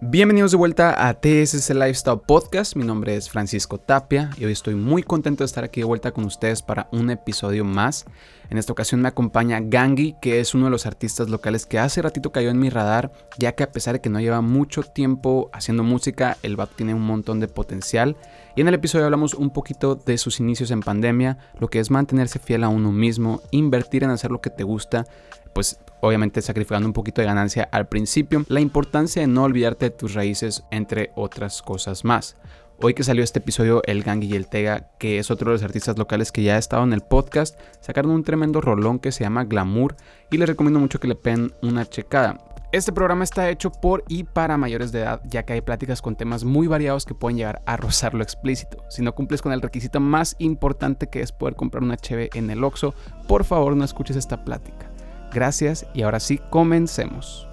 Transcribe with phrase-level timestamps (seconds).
[0.00, 2.76] Bienvenidos de vuelta a TSS Lifestyle Podcast.
[2.76, 6.12] Mi nombre es Francisco Tapia y hoy estoy muy contento de estar aquí de vuelta
[6.12, 8.06] con ustedes para un episodio más.
[8.48, 12.00] En esta ocasión me acompaña Gangi, que es uno de los artistas locales que hace
[12.00, 15.50] ratito cayó en mi radar, ya que a pesar de que no lleva mucho tiempo
[15.52, 18.16] haciendo música, el vato tiene un montón de potencial.
[18.58, 21.92] Y en el episodio hablamos un poquito de sus inicios en pandemia, lo que es
[21.92, 25.06] mantenerse fiel a uno mismo, invertir en hacer lo que te gusta,
[25.54, 29.90] pues obviamente sacrificando un poquito de ganancia al principio, la importancia de no olvidarte de
[29.96, 32.36] tus raíces, entre otras cosas más.
[32.82, 35.62] Hoy que salió este episodio, el Gangi y el Tega, que es otro de los
[35.62, 39.22] artistas locales que ya ha estado en el podcast, sacaron un tremendo rolón que se
[39.22, 39.94] llama Glamour
[40.32, 42.38] y les recomiendo mucho que le peguen una checada.
[42.70, 46.16] Este programa está hecho por y para mayores de edad, ya que hay pláticas con
[46.16, 48.84] temas muy variados que pueden llegar a rozar lo explícito.
[48.90, 52.50] Si no cumples con el requisito más importante que es poder comprar una cheve en
[52.50, 52.94] el Oxxo,
[53.26, 54.92] por favor no escuches esta plática.
[55.32, 57.48] Gracias y ahora sí, comencemos.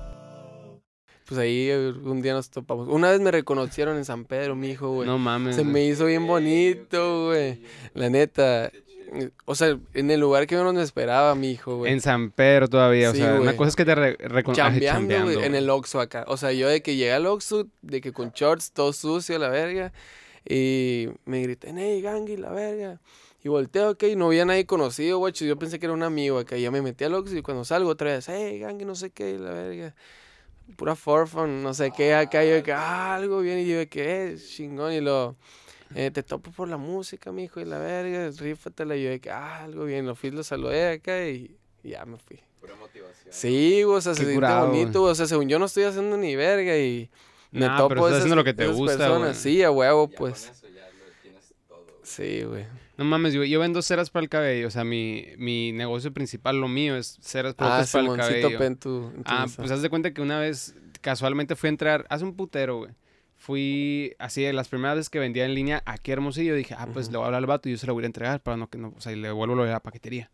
[1.25, 2.89] Pues ahí eh, un día nos topamos.
[2.89, 5.07] Una vez me reconocieron en San Pedro, mi hijo, güey.
[5.07, 5.55] No mames.
[5.55, 7.63] Se me hizo bien bonito, güey.
[7.93, 8.69] La neta.
[9.45, 11.93] O sea, en el lugar que menos me esperaba, mi hijo, güey.
[11.93, 13.55] En San Pedro todavía, Sí, o sea, una güey.
[13.55, 16.25] cosa es que te güey, en el Oxxo acá.
[16.27, 19.49] O sea, yo de que llegué al Oxxo, de que con shorts, todo sucio, la
[19.49, 19.93] verga.
[20.47, 22.99] Y me grité, hey, Gangi, la verga.
[23.43, 25.33] Y volteo, ok, no había nadie conocido, güey.
[25.33, 26.57] Yo pensé que era un amigo acá.
[26.57, 29.37] Ya me metí al Oxxo y cuando salgo otra vez, hey, Gangi, no sé qué,
[29.37, 29.95] la verga.
[30.77, 32.43] Pura forfan, no sé qué acá.
[32.43, 33.59] Yo de que, ah, algo bien.
[33.59, 34.93] Y yo de que, eh, chingón.
[34.93, 35.35] Y lo,
[35.93, 38.95] eh, te topo por la música, mijo, y la verga, rífatela.
[38.95, 40.05] Y yo de que, ah, algo bien.
[40.05, 42.39] Lo fui, lo saludé acá y, y ya me fui.
[43.29, 45.65] Sí, güey, o sea, Qué se siente curado, bonito, güey, o sea, según yo no
[45.65, 47.09] estoy haciendo ni verga y
[47.51, 49.19] me Nah, topo pero estás esas, haciendo lo que te esas gusta, personas.
[49.21, 49.35] güey.
[49.35, 50.51] Sí, a huevo, pues.
[52.03, 52.65] Sí, güey.
[52.97, 56.61] No mames, yo, yo vendo ceras para el cabello, o sea, mi, mi negocio principal,
[56.61, 58.57] lo mío, es ceras Ah, para el cabello.
[58.57, 61.71] Pen, tu, en tu Ah, pues haz de cuenta que una vez casualmente fui a
[61.71, 62.91] entrar, hace un putero, güey.
[63.37, 67.07] Fui así las primeras veces que vendía en línea aquí a Hermosillo, dije, ah, pues
[67.07, 67.13] Ujú.
[67.13, 68.69] le voy a hablar al vato y yo se lo voy a entregar para no
[68.69, 70.31] que no, o sea, y le devuelvo lo de la paquetería.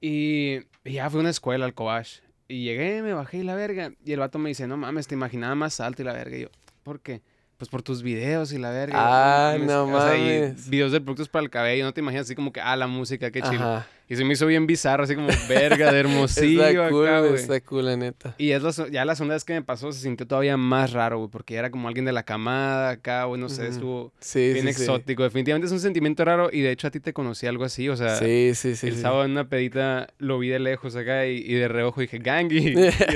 [0.00, 2.20] Y, y ya fui a una escuela al Cobach.
[2.48, 3.92] Y llegué, me bajé y la verga.
[4.04, 6.36] Y el vato me dice, no mames, te imaginaba más alto y la verga.
[6.36, 6.48] Y yo,
[6.82, 7.22] ¿por qué?
[7.56, 9.52] Pues por tus videos y la verga.
[9.52, 10.70] Ah, no o sea, y mames.
[10.70, 13.30] videos de productos para el cabello, no te imaginas así como que, ah, la música,
[13.30, 13.62] qué chido.
[13.62, 13.86] Ajá.
[14.08, 17.60] Y se me hizo bien bizarro, así como verga de hermosillo Está cool, acá, está
[17.62, 18.36] cool, la neta.
[18.38, 21.18] Y es la ya la segunda vez que me pasó se sintió todavía más raro,
[21.18, 24.66] güey, porque era como alguien de la camada acá, güey, no sé, estuvo Sí, bien
[24.68, 24.82] sí, sí.
[24.82, 25.24] exótico.
[25.24, 27.96] Definitivamente es un sentimiento raro y de hecho a ti te conocí algo así, o
[27.96, 28.86] sea, Sí, sí, sí.
[28.86, 32.18] el sábado en una pedita lo vi de lejos acá y, y de reojo dije,
[32.18, 32.58] Gangi.
[32.58, 33.06] y este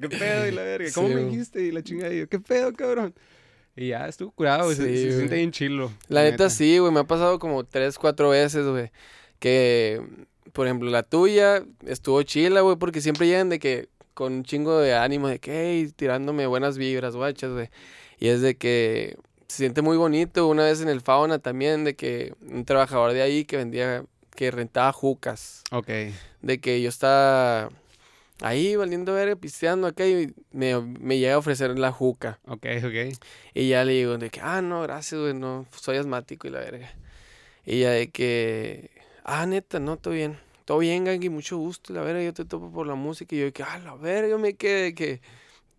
[0.00, 0.48] ¿qué pedo?
[0.48, 1.62] Y la verga, ¿cómo me dijiste?
[1.62, 3.14] Y la chingada, y yo, ¿qué pedo, cabrón?
[3.76, 5.92] Y ya, estuvo curado, güey, se, Sí, se siente bien chilo.
[6.08, 8.90] La neta sí, güey, me ha pasado como tres, cuatro veces, güey.
[9.38, 10.02] Que,
[10.52, 14.78] por ejemplo, la tuya estuvo chila, güey, porque siempre llegan de que con un chingo
[14.78, 17.70] de ánimo, de que, hey, tirándome buenas vibras, guachas, güey.
[18.18, 19.16] Y es de que
[19.48, 20.46] se siente muy bonito.
[20.46, 24.04] Una vez en el Fauna también, de que un trabajador de ahí que vendía,
[24.36, 25.62] que rentaba jucas.
[25.70, 25.88] Ok.
[26.42, 27.70] De que yo estaba
[28.42, 32.38] ahí valiendo verga, pisteando acá y me, me llega a ofrecer la juca.
[32.46, 33.18] Ok, ok.
[33.54, 36.60] Y ya le digo de que, ah, no, gracias, güey, no, soy asmático y la
[36.60, 36.90] verga.
[37.64, 38.90] Y ya de que,
[39.24, 40.38] ah, neta, no, todo bien.
[40.64, 43.34] Todo bien, Gangi, mucho gusto, y la verga, yo te topo por la música.
[43.34, 45.20] Y yo que, ah, la verga, yo me quedé que,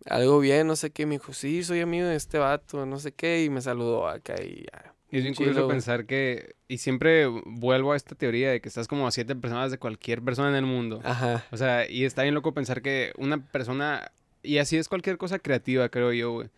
[0.06, 1.06] algo bien, no sé qué.
[1.06, 3.44] Me dijo, sí, soy amigo de este vato, no sé qué.
[3.44, 4.94] Y me saludó acá y ya.
[5.10, 8.68] Y es bien Chilo, curioso pensar que, y siempre vuelvo a esta teoría de que
[8.68, 11.00] estás como a siete personas de cualquier persona en el mundo.
[11.04, 11.44] Ajá.
[11.50, 14.10] O sea, y está bien loco pensar que una persona,
[14.42, 16.48] y así es cualquier cosa creativa, creo yo, güey.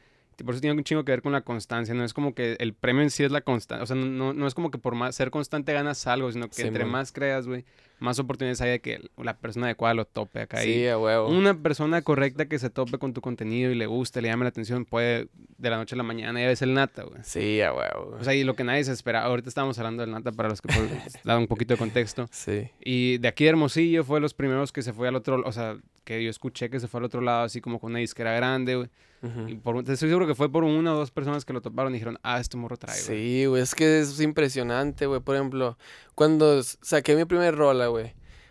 [0.42, 2.74] Por eso tiene un chingo que ver con la constancia, no es como que el
[2.74, 5.14] premio en sí es la constancia, o sea, no, no, es como que por más
[5.14, 7.64] ser constante ganas algo, sino que entre más creas, güey,
[7.98, 10.58] más oportunidades hay de que la persona adecuada lo tope acá.
[10.58, 11.28] Sí, a huevo.
[11.28, 14.48] una persona correcta que se tope con tu contenido y le guste, le llame la
[14.50, 15.28] atención, puede
[15.58, 17.20] de la noche a la mañana ya ves el nata, güey.
[17.22, 18.06] Sí, a huevo.
[18.10, 18.20] güey.
[18.20, 19.22] O sea, y lo que nadie se espera.
[19.24, 20.76] Ahorita estábamos hablando del Nata para los que por
[21.24, 22.28] dar un poquito de contexto.
[22.30, 22.68] sí.
[22.80, 25.52] Y de aquí de Hermosillo fue de los primeros que se fue al otro, o
[25.52, 28.32] sea, que yo escuché que se fue al otro lado, así como con una disquera
[28.34, 28.88] grande, güey.
[29.22, 29.48] Ujú.
[29.48, 31.96] Y por, estoy seguro que fue por una o dos personas que lo toparon y
[31.96, 33.06] dijeron, ah, este morro trae, güey.
[33.06, 35.20] Sí, güey, es que es impresionante, güey.
[35.20, 35.78] Por ejemplo,
[36.14, 37.93] cuando saqué mi primer rola, güey.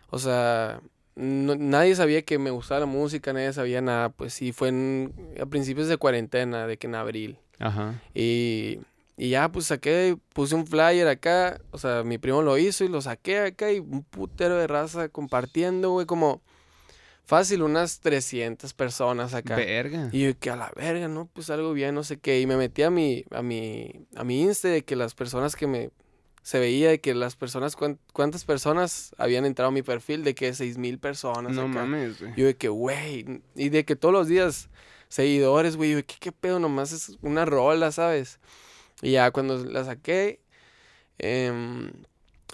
[0.09, 0.81] O sea,
[1.15, 4.09] no- nadie sabía que me gustaba la música, nadie sabía nada.
[4.09, 7.37] Pues sí, fue en- a principios de cuarentena, de que en abril.
[7.59, 8.01] Ajá.
[8.13, 8.79] Y,
[9.17, 11.59] y ya, pues saqué, puse un flyer acá.
[11.71, 15.07] O sea, mi primo lo hizo y lo saqué acá y un putero de raza
[15.09, 16.41] compartiendo, güey, como
[17.25, 19.55] fácil, unas 300 personas acá.
[19.55, 20.09] Verga.
[20.11, 21.29] Y yo que a la verga, ¿no?
[21.31, 22.41] Pues algo bien, no sé qué.
[22.41, 25.67] Y me metí a mi, a mi, a mi Insta de que las personas que
[25.67, 25.89] me...
[26.43, 30.35] Se veía de que las personas, cuán- cuántas personas habían entrado a mi perfil, de
[30.35, 31.53] que seis mil personas.
[31.55, 31.69] No acá.
[31.69, 32.33] mames, güey.
[32.35, 34.69] Yo de que, güey, y de que todos los días
[35.07, 35.93] seguidores, güey.
[35.93, 36.59] Yo, ¿qué, ¿qué pedo?
[36.59, 38.39] Nomás es una rola, ¿sabes?
[39.01, 40.41] Y ya cuando la saqué,
[41.17, 41.91] em,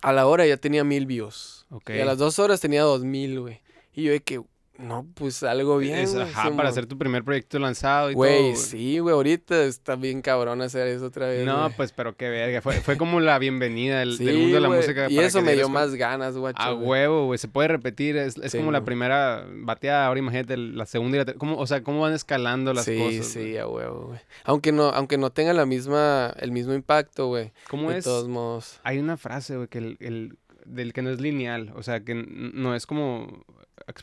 [0.01, 1.65] a la hora ya tenía mil views.
[1.87, 3.61] Y a las dos horas tenía dos mil, güey.
[3.93, 4.41] Y yo de que,
[4.79, 5.97] no, pues algo bien.
[5.99, 8.19] Es, güey, ajá, para hacer tu primer proyecto lanzado y todo.
[8.23, 11.45] Güey, sí, güey, ahorita está bien cabrón hacer eso otra vez.
[11.45, 12.61] No, pues, pero qué verga.
[12.61, 15.07] Fue, fue como la bienvenida del, del Sí, mundo de la música.
[15.09, 16.53] Y para eso me dio más ganas, güey.
[16.57, 17.37] A huevo, güey.
[17.37, 18.15] Se puede repetir.
[18.17, 20.07] Es, es Sí, como la primera bateada.
[20.07, 22.97] Ahora imagínate la segunda y la ter- ¿Cómo, O sea, cómo van escalando las sí,
[22.97, 23.25] cosas.
[23.27, 23.57] sí, güey?
[23.57, 24.19] a huevo, güey.
[24.45, 27.51] Aunque no, aunque no tenga la misma, el mismo impacto, güey.
[27.69, 28.05] ¿Cómo De es?
[28.05, 28.79] todos modos.
[28.83, 31.73] Hay una frase, güey, que el, el- del que no es lineal.
[31.75, 33.43] O sea, que no es como.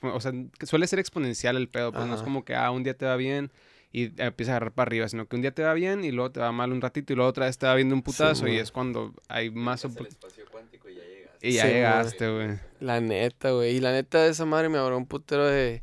[0.03, 0.33] O sea,
[0.65, 1.93] suele ser exponencial el pedo.
[1.93, 3.51] Pues no es como que, ah, un día te va bien
[3.93, 6.31] y empieza a agarrar para arriba, sino que un día te va bien y luego
[6.33, 8.57] te va mal un ratito y luego otra vez te va viendo un putazo y
[8.59, 10.15] es cuando hay más Es el oportunidades.
[10.25, 11.49] espacio cuántico y ya llegaste.
[11.49, 12.59] Y ya Sí, llegaste, güey.
[12.81, 13.77] La neta, güey.
[13.77, 15.83] Y la neta, esa madre me abrió un putero de,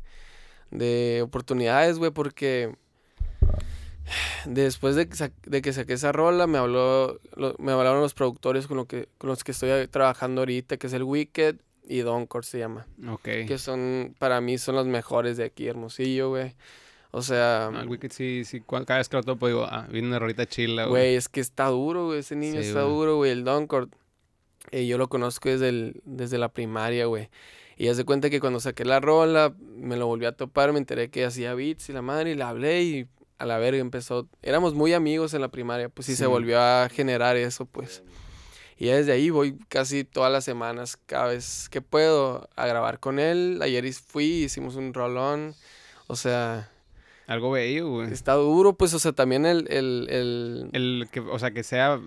[0.70, 2.74] de oportunidades, güey, porque
[4.44, 8.14] después de que, sa- de que saqué esa rola, me habló, lo- me hablaron los
[8.14, 12.00] productores con, lo que, con los que estoy trabajando ahorita, que es el Wicked y
[12.00, 12.86] Doncor se llama.
[13.10, 13.22] Ok.
[13.46, 16.54] Que son, para mí, son los mejores de aquí, Hermosillo, güey.
[17.10, 18.60] O sea, el Wicked sí, sí.
[18.60, 21.02] Cada vez que lo topo digo, ah, viene una rolita chila, güey.
[21.04, 22.18] güey, es que está duro, güey.
[22.20, 22.94] Ese niño Sí, está güey.
[22.94, 23.30] duro, güey.
[23.30, 23.88] El Doncor,
[24.72, 27.28] eh, yo lo conozco desde, el, desde la primaria, güey.
[27.76, 30.78] Y ya se cuenta que cuando saqué la rola, me lo volví a topar, me
[30.78, 33.06] enteré que hacía beats y la madre, y le hablé y
[33.38, 34.28] a la verga empezó.
[34.42, 36.18] Éramos muy amigos en la primaria, pues sí, Sí.
[36.18, 38.02] se volvió a generar eso, pues.
[38.76, 43.18] Y desde ahí voy casi todas las semanas, cada vez que puedo, a grabar con
[43.18, 43.60] él.
[43.62, 45.54] Ayer fui, hicimos un rolón.
[46.06, 46.70] O sea,
[47.26, 48.12] Algo bello, güey.
[48.12, 49.66] está duro, pues, o sea, también el...
[49.70, 50.70] el, el...
[50.72, 52.00] El que, o sea, que sea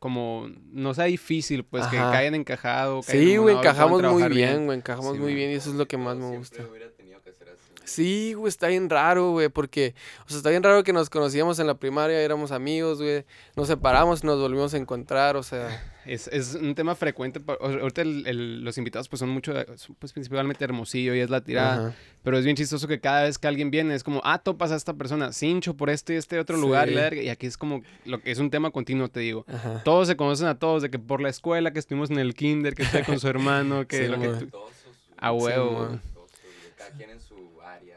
[0.00, 3.02] como, no sea difícil, pues que hayan encajado.
[3.02, 5.98] Sí, güey, encajamos muy bien, güey, encajamos Sí, muy bien y eso es lo que
[5.98, 6.66] más me gusta.
[6.68, 7.69] Hubiera tenido que ser así.
[7.90, 9.94] Sí, güey, está bien raro, güey, porque,
[10.24, 13.24] o sea, está bien raro que nos conocíamos en la primaria, éramos amigos, güey,
[13.56, 15.68] nos separamos y nos volvimos a encontrar, o sea,
[16.06, 17.40] Es, es un tema frecuente.
[17.60, 19.52] Ahorita el- el- los invitados pues son mucho,
[19.98, 21.88] pues principalmente Hermosillo y es la tirada.
[21.88, 21.96] ajá.
[22.24, 24.76] Pero es bien chistoso que cada vez que alguien viene es como, ah, topas a
[24.76, 27.04] esta persona, cincho por este y este otro lugar y la Sí.
[27.04, 27.22] verga.
[27.22, 29.44] Y aquí es como, lo que es un tema continuo, te digo.
[29.46, 29.82] Ajá.
[29.84, 32.74] Todos se conocen a todos, de que por la escuela, que estuvimos en el kinder,
[32.74, 34.58] que estoy con su hermano, que Sí, lo que tú-
[35.18, 36.02] A huevo, man.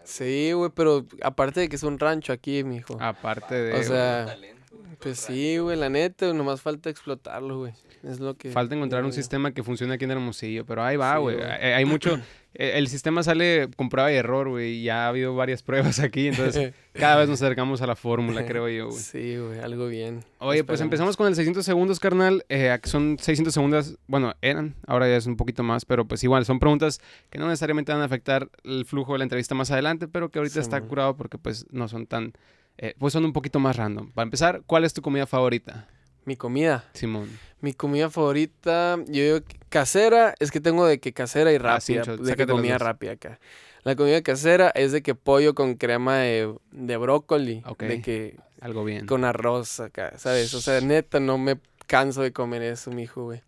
[0.03, 2.97] Sí, güey, pero aparte de que es un rancho aquí, mijo.
[2.99, 3.73] Aparte de...
[3.73, 4.53] O sea, talento.
[4.99, 7.73] Pues sí, güey, la neta, nomás falta explotarlo, güey.
[8.03, 8.51] Es lo que...
[8.51, 11.41] Falta encontrar un sistema que funcione aquí en Hermosillo, pero ahí va, güey.
[11.41, 12.17] hay, hay mucho...
[12.55, 14.79] eh, El sistema sale con prueba y error, güey.
[14.79, 18.45] y Ya ha habido varias pruebas aquí, entonces cada vez nos acercamos a la fórmula,
[18.47, 18.99] creo yo, güey.
[18.99, 20.23] Sí, güey, algo bien.
[20.39, 22.45] Oye, pues empezamos con el 600 segundos, carnal.
[22.49, 26.45] Eh, son 600 segundos, bueno, eran, ahora ya es un poquito más, pero pues igual,
[26.45, 30.07] son preguntas que no necesariamente van a afectar el flujo de la entrevista más adelante,
[30.07, 32.33] pero que ahorita está curado porque pues no son tan,
[32.77, 34.11] eh, pues son un poquito más random.
[34.11, 35.87] Para empezar, ¿cuál es tu comida favorita,
[36.25, 36.85] Mi comida.
[36.93, 37.29] Simón?
[37.61, 39.39] Mi comida favorita, yo digo
[39.69, 43.39] casera, es que tengo de que casera y rápida, Cincho, de que comida rápida acá.
[43.83, 47.83] La comida casera es de que pollo con crema de, de brócoli, Ok.
[47.83, 49.05] de que Algo bien.
[49.05, 50.53] con arroz acá, ¿sabes?
[50.53, 53.41] O sea, neta, no me canso de comer eso, mijo, güey.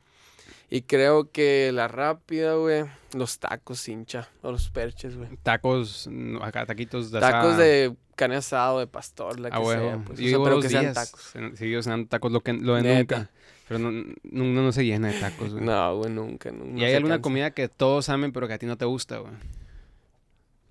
[0.70, 5.30] Y creo que la rápida, güey, los tacos hincha, o los perches, güey.
[5.44, 7.64] Tacos, mm, acá taquitos de Tacos asada.
[7.64, 9.90] de carne asado, de pastor, la que A huevo.
[9.90, 10.20] sea, pues.
[10.20, 11.36] O Yo sea, pero que sean días tacos.
[11.36, 13.18] en- Seguido cenando tacos, lo, que, lo de Neta.
[13.18, 13.32] nunca.
[13.68, 13.92] Pero no,
[14.24, 15.64] no, no se llena de tacos, güey.
[15.66, 16.66] No, güey, nunca, nunca.
[16.72, 17.22] ¿Y no hay alguna cansa.
[17.24, 19.34] comida que todos amen pero que a ti no te gusta, güey?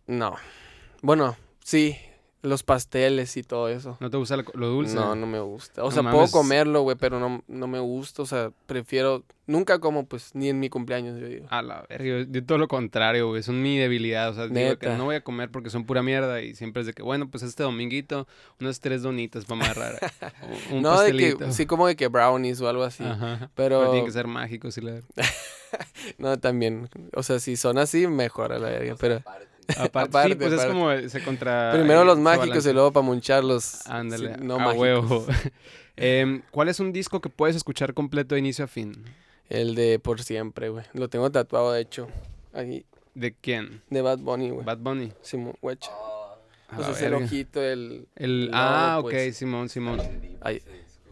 [0.06, 0.36] No.
[1.02, 1.96] Bueno, sí,
[2.44, 3.96] los pasteles y todo eso.
[4.00, 4.94] ¿No te gusta lo, lo dulce?
[4.94, 5.82] No, no me gusta.
[5.82, 8.22] O No sea, puedo comerlo, güey, pero no, no me gusta.
[8.22, 9.24] O sea, prefiero.
[9.46, 11.46] Nunca como, pues, ni en mi cumpleaños, yo digo.
[11.50, 13.42] A la verga, yo, yo todo lo contrario, güey.
[13.42, 14.28] Son mi debilidad.
[14.30, 16.42] O sea, digo que no voy a comer porque son pura mierda.
[16.42, 18.28] Y siempre es de que, bueno, pues este dominguito,
[18.60, 19.98] unas tres donitas para amarrar.
[20.70, 21.52] un no, de que.
[21.52, 23.04] Sí, como de que brownies o algo así.
[23.04, 23.50] Ajá.
[23.54, 23.80] Pero.
[23.80, 25.00] Pero tienen que ser mágicos y la
[26.18, 26.90] No, también.
[27.14, 28.96] O sea, si son así, mejor a la verga.
[28.98, 29.16] Pero.
[29.16, 29.53] Aparte.
[29.78, 31.72] Aparte, Aparte, sí, pues es como el- se contra...
[31.72, 33.86] Primero los mágicos y luego para muncharlos.
[33.86, 35.26] Ándale, sí, no a huevo.
[35.96, 39.04] Em, ¿Cuál es un disco que puedes escuchar completo de inicio a fin?
[39.48, 40.84] El de por siempre, güey.
[40.92, 42.08] Lo tengo tatuado, de hecho.
[42.52, 42.84] Aquí.
[43.14, 43.80] ¿De quién?
[43.90, 44.64] De Bad Bunny, güey.
[44.64, 45.12] Bad Bunny.
[45.22, 45.78] Simón, güey.
[45.88, 46.36] Ah,
[46.74, 48.08] Pues es el ojito, el.
[48.52, 49.36] Ah, ok, pues.
[49.36, 50.00] Simón, Simón.
[50.40, 50.60] Ay,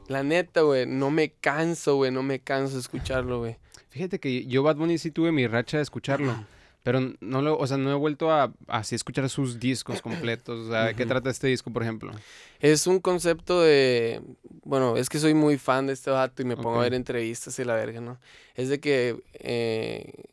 [0.09, 3.56] La neta, güey, no me canso, güey, no me canso de escucharlo, güey.
[3.90, 6.35] Fíjate que yo Bad Bunny sí tuve mi racha de escucharlo.
[6.82, 10.66] Pero no lo, o sea, no he vuelto a así escuchar sus discos completos.
[10.66, 12.12] O sea, ¿de qué trata este disco, por ejemplo?
[12.60, 14.20] Es un concepto de.
[14.64, 17.58] Bueno, es que soy muy fan de este vato y me pongo a ver entrevistas
[17.58, 18.18] y la verga, ¿no?
[18.54, 20.24] Es de que eh,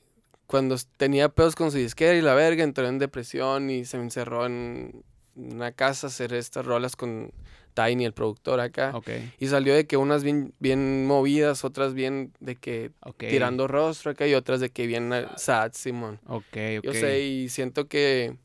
[0.47, 4.03] cuando tenía pedos con su disquera y la verga entró en depresión y se me
[4.03, 5.03] encerró en.
[5.39, 7.31] Una casa hacer estas rolas con
[7.73, 8.91] Tiny, el productor acá.
[8.95, 12.91] Ok, Y salió de que unas bien, bien movidas, otras bien de que
[13.29, 16.19] tirando rostro acá y otras de que bien sad, Simón.
[16.27, 16.45] Ok,
[16.79, 16.83] ok.
[16.83, 18.35] Yo sé, y siento que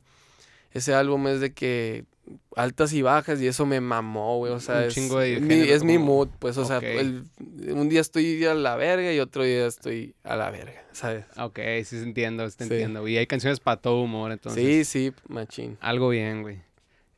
[0.72, 2.04] ese álbum es de que
[2.56, 4.52] altas y bajas y eso me mamó, güey.
[4.52, 7.24] O sea, Un es, chingo de mi, es mi mood, pues, o sea, el-
[7.72, 11.24] un día estoy a la verga y otro día estoy a la verga, ¿sabes?
[11.38, 12.72] Ok, sí, sí entiendo, sí te Sí.
[12.72, 13.06] entiendo.
[13.08, 14.62] Y hay canciones para todo humor, entonces.
[14.64, 15.76] sí, sí, machín.
[15.80, 16.62] Algo bien, güey.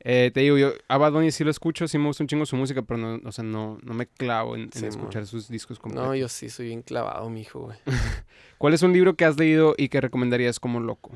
[0.09, 2.45] Eh, te digo, yo a Bad Bunny sí lo escucho, sí me gusta un chingo
[2.45, 6.07] su música, pero no, o sea, no, no me clavo en, escuchar sus discos completos.
[6.07, 7.77] No, yo sí soy bien clavado, mijo, güey.
[8.57, 11.11] ¿Cuál es un libro que has leído y que recomendarías como loco?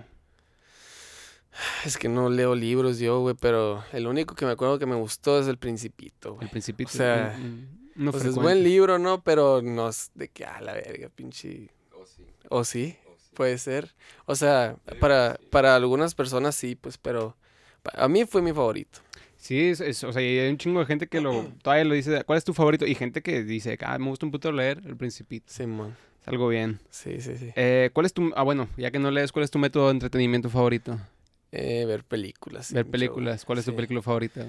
[1.86, 4.95] Es que no leo libros yo, güey, pero el único que me acuerdo que me
[4.95, 6.50] gustó es El Principito, El güey.
[6.50, 6.89] Principito.
[6.89, 9.24] O sea, mm, no Pues es buen libro, ¿no?
[9.24, 11.69] Pero no es de que, a la verga, pinche...
[11.93, 12.25] Oh, sí.
[12.50, 12.98] ¿O sí?
[13.07, 13.29] Oh, sí.
[13.36, 13.95] Puede ser.
[14.25, 17.38] O sea, para, para algunas personas sí, pues, pero
[17.93, 19.00] a mí fue mi favorito.
[19.38, 21.31] Sí, es, es- o sea, hay un chingo de gente que lo
[21.63, 22.85] todavía lo dice, ¿cuál es tu favorito?
[22.85, 25.51] Y gente que dice, ah, me gusta un puto leer El Principito.
[25.51, 25.95] Simón.
[26.21, 26.79] Es algo bien.
[26.91, 27.51] Sí, sí, sí.
[27.55, 29.91] Eh, ¿Cuál es tu, ah, bueno, ya que no lees, ¿cuál es tu método de
[29.93, 31.00] entretenimiento favorito?
[31.51, 32.71] Eh, ver películas.
[32.71, 33.43] Ver películas.
[33.43, 33.75] ¿Cuál es tu Sí.
[33.75, 34.45] película favorita?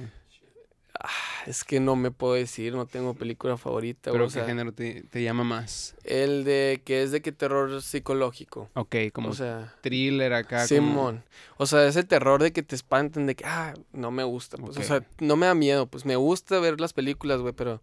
[1.00, 1.08] Ah,
[1.46, 4.12] es que no me puedo decir, no tengo película favorita.
[4.12, 5.96] Pero o ¿qué sea, género te, te llama más?
[6.04, 8.68] el de que es de que terror psicológico.
[8.74, 10.58] Ok, como O sea, thriller acá.
[10.58, 11.24] como- Simón.
[11.56, 14.58] O sea, ese terror de que te espanten, de que, ah, no me gusta.
[14.58, 14.76] Pues.
[14.76, 15.86] O sea, no me da miedo.
[15.86, 17.80] Pues me gusta ver las películas, güey, pero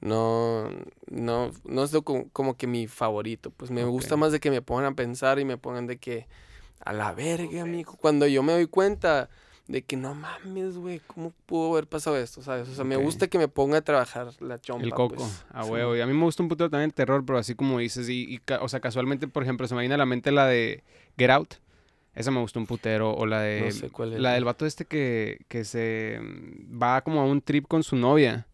[0.00, 0.68] no,
[1.10, 3.50] no, no es lo como, como que mi favorito.
[3.50, 6.26] Pues me gusta más de que me pongan a pensar y me pongan de que,
[6.84, 7.96] a la verga, amigo.
[8.00, 9.28] Cuando yo me doy cuenta
[9.72, 12.42] de que no mames, güey, ¿cómo pudo haber pasado esto?
[12.42, 12.68] ¿Sabes?
[12.68, 14.84] O sea, me gusta que me ponga a trabajar la chompa.
[14.84, 15.44] El coco, pues.
[15.50, 15.70] a Sí.
[15.70, 15.96] huevo.
[15.96, 18.34] Y a mí me gusta un puto también el terror, pero así como dices, y,
[18.34, 20.84] y o sea, casualmente, por ejemplo, se me viene a la mente la de
[21.16, 21.54] Get Out.
[22.14, 23.14] Esa me gustó un putero.
[23.14, 23.62] O la de.
[23.62, 26.20] No sé cuál es, La del vato este que, que se
[26.70, 28.46] va como a un trip con su novia.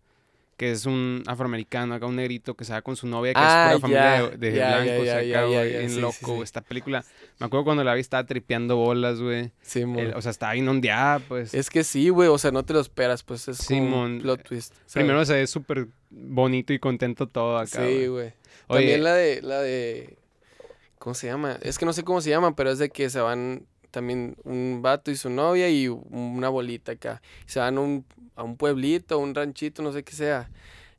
[0.59, 3.71] Que es un afroamericano, acá un negrito que se va con su novia, que Ah,
[3.73, 6.37] es pura familia ya, de, de ya, blancos acá, güey, sí, sí, loco.
[6.37, 6.43] sí.
[6.43, 7.05] Esta película,
[7.39, 9.53] me acuerdo cuando la vi estaba tripeando bolas, güey.
[9.63, 10.13] Simón.
[10.17, 11.55] O sea, estaba bien ondeada, pues.
[11.55, 14.43] Es que sí, güey, o sea, no te lo esperas, pues es Simón, un plot
[14.43, 14.75] twist.
[14.87, 14.93] ¿sabes?
[14.95, 17.87] Primero se ve súper bonito y contento todo acá.
[17.87, 18.33] Sí, güey.
[18.67, 20.19] También la de, la de,
[20.99, 21.57] ¿cómo se llama?
[21.63, 24.81] Es que no sé cómo se llama, pero es de que se van también un
[24.83, 27.23] vato y su novia y una bolita acá.
[27.47, 28.05] Se van a un,
[28.37, 30.51] a un pueblito, un ranchito, no sé qué sea,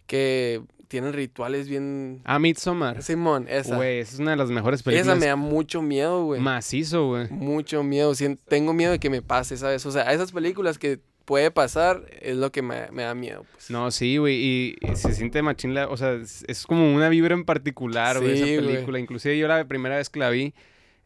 [0.08, 2.22] que tienen rituales bien...
[2.25, 3.01] Ah, Midsommar.
[3.03, 3.75] Simón, esa.
[3.75, 5.08] Güey, esa es una de las mejores películas.
[5.08, 6.41] Esa me da mucho miedo, güey.
[6.41, 7.29] Macizo, güey.
[7.29, 8.12] Mucho miedo.
[8.48, 9.86] tengo miedo de que me pase, ¿sabes?
[9.86, 13.69] O sea, esas películas que puede pasar es lo que me, me da miedo, pues.
[13.69, 14.36] No, sí, güey.
[14.36, 15.88] Y, y se siente machín la...
[15.88, 18.98] O sea, es, es como una vibra en particular, güey, Sí, esa película.
[18.98, 20.55] Inclusive yo la primera vez que la vi,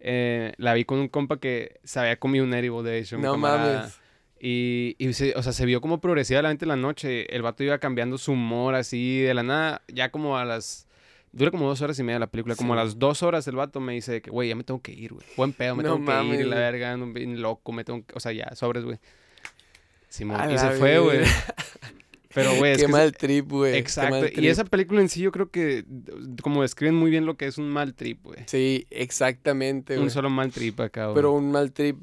[0.06, 3.18] eh, la vi con un compa que se había comido un edible, de hecho.
[3.18, 3.98] No mames.
[4.38, 7.34] Y, y se, o sea, se vio como progresivamente la noche.
[7.34, 9.82] El vato iba cambiando su humor así de la nada.
[9.88, 10.88] Ya como a las...
[11.32, 12.56] Dura como dos horas y media la película.
[12.58, 14.92] Como a las dos horas el vato me dice que, güey, ya me tengo que
[14.92, 15.26] ir, güey.
[15.38, 16.46] Buen pedo, me No tengo que ir.
[16.48, 18.14] la verga, bien loco, me tengo que...
[18.16, 19.00] O sea, ya, sobres, güey.
[20.10, 20.42] Simón.
[20.42, 21.22] A Y se fue, güey.
[22.34, 22.88] Pero, güey, Qué que...
[22.88, 23.76] mal trip, güey.
[23.78, 24.26] Exacto.
[24.42, 25.86] Y esa película en sí yo creo que
[26.42, 28.40] como describen muy bien lo que es un mal trip, güey.
[28.48, 30.10] Sí, exactamente, Un güey.
[30.10, 31.16] solo mal trip acá, güey.
[31.16, 31.98] Pero un mal trip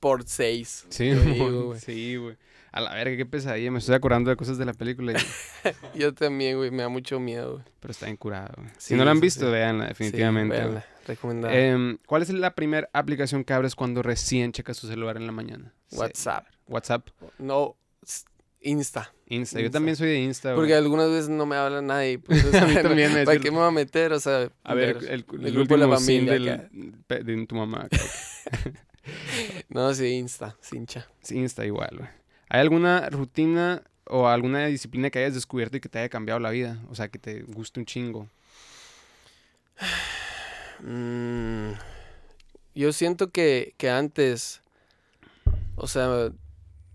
[0.00, 0.86] por seis.
[0.88, 1.78] Sí, güey.
[1.80, 2.36] Sí, güey.
[2.72, 3.70] A la verga, qué pesadilla.
[3.72, 7.18] Me estoy acordando de cosas de la película, y- Yo también, güey, me da mucho
[7.18, 7.64] miedo, güey.
[7.80, 8.68] pero está bien curado, güey.
[8.78, 9.50] Si no la han visto, sí.
[9.52, 10.54] véanla, definitivamente.
[10.56, 11.54] Sí, véanla, recomendada.
[11.54, 15.32] Em, ¿Cuál es la primera aplicación que abres cuando recién checas tu celular en la
[15.32, 15.74] mañana?
[15.92, 16.46] WhatsApp.
[16.68, 17.74] WhatsApp, No,
[18.62, 19.12] Insta.
[19.26, 19.58] Insta.
[19.58, 19.78] Yo Insta.
[19.78, 20.82] también soy de Insta, Porque güey.
[20.82, 22.18] algunas veces no me habla nadie.
[22.18, 24.12] Pues, A mí también, es ¿Para qué me voy a meter?
[24.12, 26.68] O sea, A ver, ver, el, el el grupo de la familia
[27.08, 27.88] del, de tu mamá.
[29.70, 31.08] No, sí, Insta, cincha.
[31.22, 32.08] Sí, Insta igual, güey.
[32.48, 36.50] ¿Hay alguna rutina o alguna disciplina que hayas descubierto y que te haya cambiado la
[36.50, 36.78] vida?
[36.90, 38.28] O sea, que te guste un chingo.
[40.82, 41.72] Mm,
[42.74, 44.62] yo siento que, que antes,
[45.76, 46.30] o sea,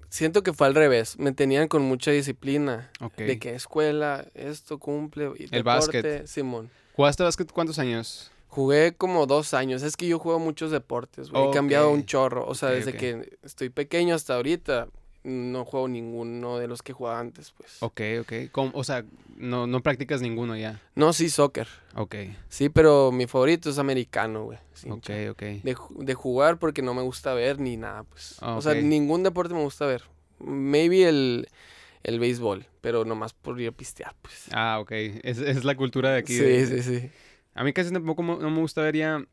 [0.09, 1.17] siento que fue al revés.
[1.19, 2.91] Me tenían con mucha disciplina.
[3.01, 3.17] Ok.
[3.17, 5.31] De que escuela, esto cumple.
[5.38, 6.27] y El deporte, básquet.
[6.27, 6.69] Simón.
[6.93, 8.31] ¿Jugaste básquet cuántos años?
[8.47, 9.83] Jugué como dos años.
[9.83, 11.50] Es que yo juego muchos deportes, güey.
[11.50, 12.45] He cambiado un chorro.
[12.47, 14.88] O sea, desde que estoy pequeño hasta ahorita,
[15.25, 17.77] no juego ninguno de los que jugaba antes, pues.
[17.82, 18.34] Ok, ok.
[18.51, 18.72] ¿Cómo?
[18.75, 19.03] O sea,
[19.38, 20.82] no, no practicas ninguno ya.
[20.94, 21.67] No, sí, soccer.
[21.96, 22.15] Ok,
[22.48, 24.60] Sí, pero mi favorito es americano, güey.
[24.89, 25.41] Ok, ok.
[25.41, 28.38] de, de jugar porque no me gusta ver ni nada, pues.
[28.41, 30.03] Ah, O sea, ningún deporte me gusta ver.
[30.39, 31.48] Maybe el,
[32.03, 34.46] el béisbol, pero nomás por ir a pistear, pues.
[34.51, 34.91] Ah, ok.
[35.24, 36.34] Es, es la cultura de aquí.
[36.34, 37.10] sí, de- sí, sí.
[37.55, 39.25] A mí casi tampoco no me gusta ver ya...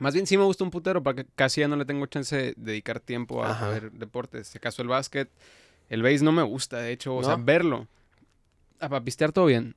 [0.00, 2.54] Más bien sí me gusta un putero, porque casi ya no le tengo chance de
[2.56, 4.34] dedicar tiempo a, a ver deportes.
[4.40, 5.28] En este caso el básquet.
[5.88, 7.14] El base no me gusta, de hecho.
[7.16, 7.86] O sea, verlo.
[8.80, 9.74] A para pistear todo bien.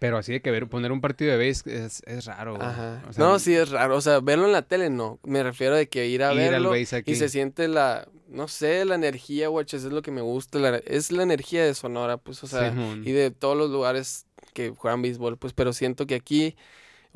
[0.00, 2.56] Pero así de que ver, poner un partido de base es, es raro.
[2.56, 2.66] güey.
[2.66, 3.02] Ajá.
[3.08, 3.96] O sea, no, sí es raro.
[3.96, 5.20] O sea, verlo en la tele no.
[5.22, 7.12] Me refiero de que ir a Ir al verlo base aquí.
[7.12, 10.58] y se siente la, no sé, la energía, guaches, es lo que me gusta.
[10.58, 12.74] la- es la energía de Sonora, pues, o sea,
[13.04, 16.56] y de todos los lugares que juegan béisbol, pues, pero siento que aquí,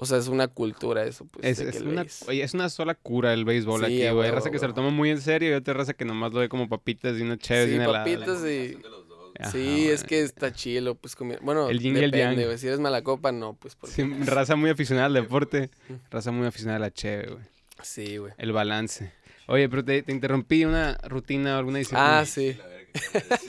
[0.03, 3.35] o sea, es una cultura eso, pues, Es, que una, oye, es una sola cura
[3.35, 4.29] el béisbol Sí, aquí, güey.
[4.29, 6.41] Hay raza que se lo toma muy en serio y otra raza que nomás lo
[6.41, 8.41] ve como papitas y una chévere Sí, y una papitas.
[8.41, 8.79] La.
[9.39, 12.37] Ajá, sí, es que está chilo, pues, comi- bueno, El yin y el yang.
[12.59, 13.95] si eres mala copa, no, pues, porque...
[13.95, 15.71] Sí, raza muy aficionada al deporte.
[16.11, 17.45] Raza muy aficionada a la chévere, güey.
[17.83, 18.33] Sí, güey.
[18.39, 19.13] El balance.
[19.49, 22.21] Oye, pero te, te interrumpí una rutina o alguna disciplina.
[22.21, 22.55] Ah, sí.
[22.55, 23.47] La verga, ¿qué te parece?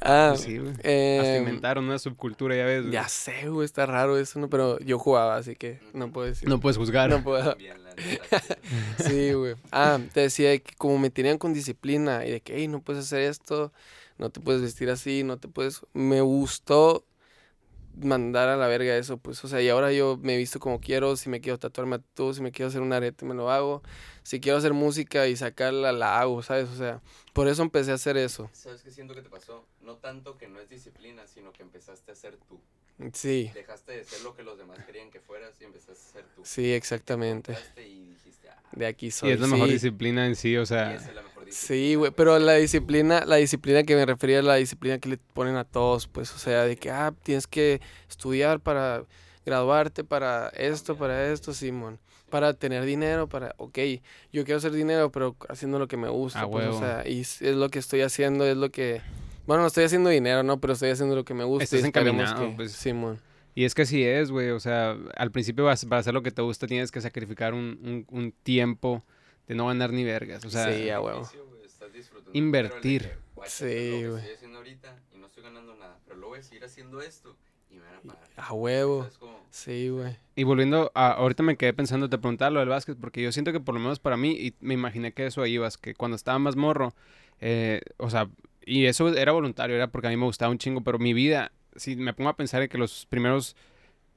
[0.00, 0.70] Ah, Pues sí, güey.
[0.72, 2.82] Hasta eh, inventaron una subcultura, ya ves.
[2.82, 2.92] güey.
[2.92, 4.48] ya sé, güey, está raro eso, ¿no?
[4.48, 6.48] Pero yo jugaba, así que no puedo decir.
[6.48, 7.10] No puedes juzgar.
[7.10, 7.56] No puedo.
[8.98, 9.54] Sí, güey.
[9.70, 13.04] Ah, te decía que como me tenían con disciplina y de que, hey, no puedes
[13.04, 13.72] hacer esto,
[14.18, 15.80] no te puedes vestir así, no te puedes...
[15.92, 17.04] Me gustó
[18.00, 21.16] mandar a la verga eso, pues, o sea, y ahora yo me visto como quiero,
[21.16, 21.98] si me quiero tatuar, me
[22.34, 23.82] si me quiero hacer un arete, me lo hago,
[24.22, 26.68] si quiero hacer música y sacarla, la hago, ¿sabes?
[26.68, 27.00] O sea,
[27.32, 28.50] por eso empecé a hacer eso.
[28.52, 29.66] ¿Sabes qué siento que te pasó?
[29.80, 32.60] No tanto que no es disciplina, sino que empezaste a ser tú.
[33.12, 36.24] Sí, Dejaste de ser lo que los demás querían que fueras y empezaste a ser
[36.36, 36.42] tú.
[36.44, 37.56] sí, exactamente.
[37.76, 39.32] Y dijiste, ah, De aquí Y soy.
[39.32, 39.72] es la mejor sí.
[39.74, 40.94] disciplina en sí, o y sea.
[40.94, 41.80] esa es la mejor disciplina.
[41.82, 45.16] Sí, güey, pero la disciplina, la disciplina que me refería es la disciplina que le
[45.18, 49.04] ponen a todos, pues, o sea, de que, ah, tienes que estudiar para
[49.44, 51.98] graduarte, para esto, para esto, Simón,
[52.30, 53.78] para tener dinero, para, ok,
[54.32, 57.20] yo quiero hacer dinero, pero haciendo lo que me gusta, A pues, o sea, y
[57.20, 59.02] es lo que estoy haciendo, es lo que,
[59.46, 60.60] bueno, no estoy haciendo dinero, ¿no?
[60.60, 61.64] Pero estoy haciendo lo que me gusta.
[61.64, 62.72] Estás y encaminado, que- pues.
[62.72, 63.18] Simón.
[63.54, 64.50] Y es que así es, güey.
[64.50, 67.78] O sea, al principio vas- para hacer lo que te gusta tienes que sacrificar un,
[67.82, 69.04] un- un tiempo
[69.46, 70.44] de no ganar ni vergas.
[70.44, 71.28] O sea, Sí, a huevo.
[72.32, 73.10] Invertir.
[73.46, 73.64] Sí,
[74.06, 74.16] güey.
[74.16, 77.36] estoy haciendo ahorita y no estoy ganando nada, pero voy a seguir haciendo esto
[77.70, 78.28] y me van a pagar.
[78.36, 79.06] A huevo.
[79.50, 80.16] Sí, güey.
[80.34, 83.52] Y volviendo a, ahorita me quedé pensando, te preguntaba lo del básquet, porque yo siento
[83.52, 86.38] que por lo menos para mí, y me imaginé que eso ibas, que cuando estaba
[86.38, 86.94] más morro,
[87.40, 88.28] eh, o sea,
[88.66, 91.52] y eso era voluntario, era porque a mí me gustaba un chingo, pero mi vida,
[91.76, 93.56] si me pongo a pensar en que los primeros,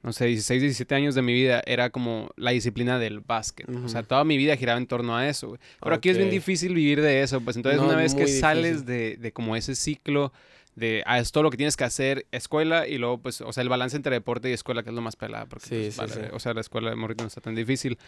[0.02, 3.68] no sé, 16, 17 años de mi vida era como la disciplina del básquet.
[3.68, 5.60] O sea, toda mi vida giraba en torno a eso, güey.
[5.82, 8.86] Pero aquí es bien difícil vivir de eso, pues entonces No, una vez que sales
[8.86, 10.32] de, de como ese ciclo
[10.76, 13.62] de, ah, es todo lo que tienes que hacer, escuela y luego, pues, o sea,
[13.64, 15.98] el balance entre deporte y escuela, que es lo más pelada, porque, Sí, pues, sí,
[15.98, 16.20] vale, sí.
[16.32, 17.98] o sea, la escuela de morrito no está tan difícil.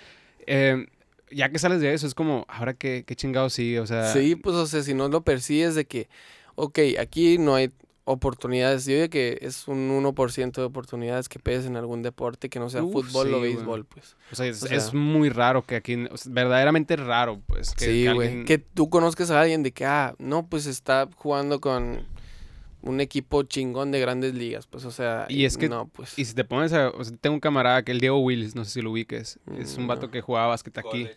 [0.47, 0.87] Eh,
[1.31, 4.13] ya que sales de eso, es como, ahora qué, qué chingados sigue, o sea...
[4.13, 6.09] Sí, pues, o sea, si no lo persigues de que,
[6.57, 7.71] ok, aquí no hay
[8.05, 8.87] oportunidades.
[8.87, 12.69] Yo digo que es un 1% de oportunidades que pegues en algún deporte que no
[12.69, 14.17] sea Uf, fútbol sí, o béisbol, pues.
[14.33, 17.73] O sea, es, o sea- es muy raro que aquí, o sea, verdaderamente raro, pues.
[17.75, 18.29] Que, sí, que güey.
[18.29, 22.05] alguien- Que tú conozcas a alguien de que, ah, no, pues está jugando con
[22.83, 25.27] un equipo chingón de grandes ligas, pues, o sea.
[25.29, 26.19] Y es que- No, pues.
[26.19, 26.89] Y si te pones a...
[26.91, 29.39] O sea, tengo un camarada que el Diego Willis, no sé si lo ubiques.
[29.59, 30.13] Es un Mm, vato no.
[30.13, 31.03] que jugaba básquet aquí.
[31.03, 31.11] en-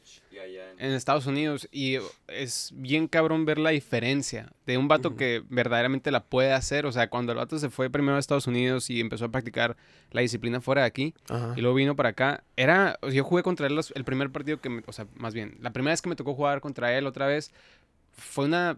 [0.79, 1.97] en Estados Unidos y
[2.27, 6.85] es bien cabrón ver la diferencia de un vato que verdaderamente la puede hacer.
[6.85, 9.77] O sea, cuando el vato se fue primero a Estados Unidos y empezó a practicar
[10.11, 11.13] la disciplina fuera de aquí
[11.55, 14.31] y luego vino para acá, era, o sea, yo jugué contra él los- el primer
[14.31, 16.97] partido que, me- o sea, más bien, la primera vez que me tocó jugar contra
[16.97, 17.51] él otra vez
[18.11, 18.77] fue una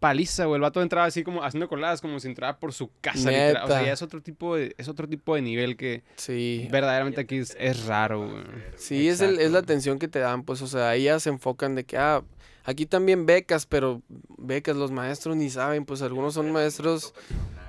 [0.00, 0.56] paliza, güey.
[0.56, 3.28] El vato entraba así como haciendo coladas como si entrara por su casa.
[3.64, 6.68] O sea, ya es otro tipo de, es otro tipo de nivel que Sí.
[6.70, 8.42] verdaderamente aquí es, es raro, güey.
[8.76, 11.30] Sí, es, el, es la atención que te dan, pues, o sea, ahí ya se
[11.30, 12.22] enfocan de que, ah,
[12.64, 14.02] aquí también becas, pero
[14.38, 17.14] becas, los maestros ni saben, pues algunos son maestros,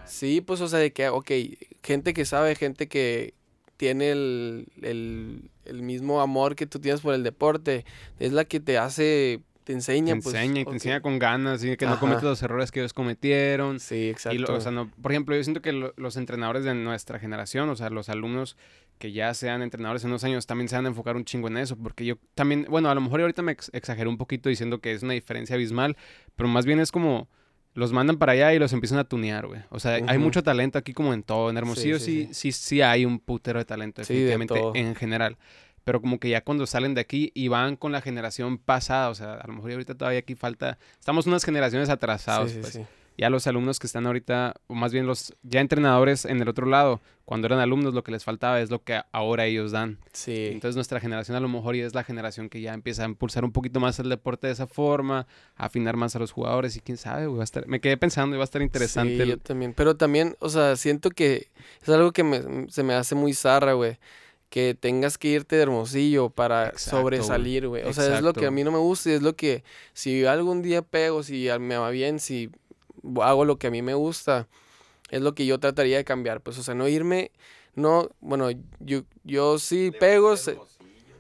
[0.05, 1.31] sí, pues, o sea, de que, ok,
[1.83, 3.33] gente que sabe, gente que
[3.77, 7.85] tiene el, el, el mismo amor que tú tienes por el deporte,
[8.19, 10.33] es la que te hace, te enseña, Te pues.
[10.33, 13.81] enseña y te enseña con ganas y que no cometes los errores que ellos cometieron.
[13.81, 14.33] Sí, exacto.
[14.35, 17.19] Y lo- o sea, no, por ejemplo, yo siento que lo- los entrenadores de nuestra
[17.19, 18.55] generación, o sea, los alumnos
[18.97, 21.57] que ya sean entrenadores en unos años, también se van a enfocar un chingo en
[21.57, 24.79] eso, porque yo también, bueno, a lo mejor ahorita me ex- exageré un poquito diciendo
[24.79, 25.97] que es una diferencia abismal,
[26.37, 27.27] pero más bien es como
[27.73, 29.61] los mandan para allá y los empiezan a tunear, güey.
[29.69, 31.49] O sea, hay mucho talento aquí como en todo.
[31.51, 34.71] En Hermosillo sí, sí, sí, sí, hay un putero de talento, Sí, de definitivamente, todo.
[34.75, 35.37] en general.
[35.87, 39.15] Pero como que ya cuando salen de aquí y van con la generación pasada, o
[39.15, 42.81] sea, a lo mejor ahorita todavía aquí falta, estamos unas generaciones atrasados, Sí, pues sí.
[43.17, 46.65] ya los alumnos que están ahorita, o más bien los ya entrenadores en el otro
[46.65, 49.97] lado, cuando eran alumnos lo que les faltaba es lo que ahora ellos dan.
[50.11, 50.47] Sí.
[50.51, 53.45] Entonces nuestra generación a lo mejor ya es la generación que ya empieza a impulsar
[53.45, 56.81] un poquito más el deporte de esa forma, a afinar más a los jugadores y
[56.81, 59.15] quién sabe, güey, va a estar, me quedé pensando y va a estar interesante.
[59.15, 59.73] Sí, el- yo también.
[59.73, 61.47] Pero también, o sea, siento que
[61.81, 63.97] es algo que me- se me hace muy zarra, güey.
[64.49, 67.83] Que tengas que irte de Hermosillo para Exacto, sobresalir, güey.
[67.83, 70.25] O sea, es lo que a mí no me gusta y es lo que si
[70.25, 72.49] algún día pego, si me va bien, si
[73.21, 74.47] hago lo que a mí me gusta,
[75.09, 77.31] es lo que yo trataría de cambiar, pues, o sea, no irme,
[77.75, 80.35] no, bueno, yo, yo sí De pego,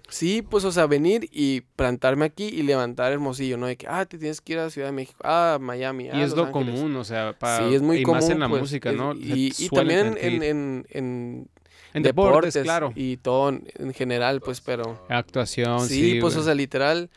[0.09, 3.67] sí, pues, o sea, venir y plantarme aquí y levantar Hermosillo, ¿no?
[3.67, 6.23] De que, ah, te tienes que ir a Ciudad de México, ah, Miami, Y ah,
[6.23, 6.75] es Los lo Ángeles.
[6.75, 8.17] común, o sea, para, Sí, es muy y común.
[8.21, 9.13] más en la pues, música, es- ¿no?
[9.13, 11.47] Y, y también en, en,
[11.93, 12.91] En deportes, claro.
[12.95, 15.05] Y todo en, en general, pues, pero...
[15.09, 17.09] Actuación, Sí, sí, pues, o sea, literal,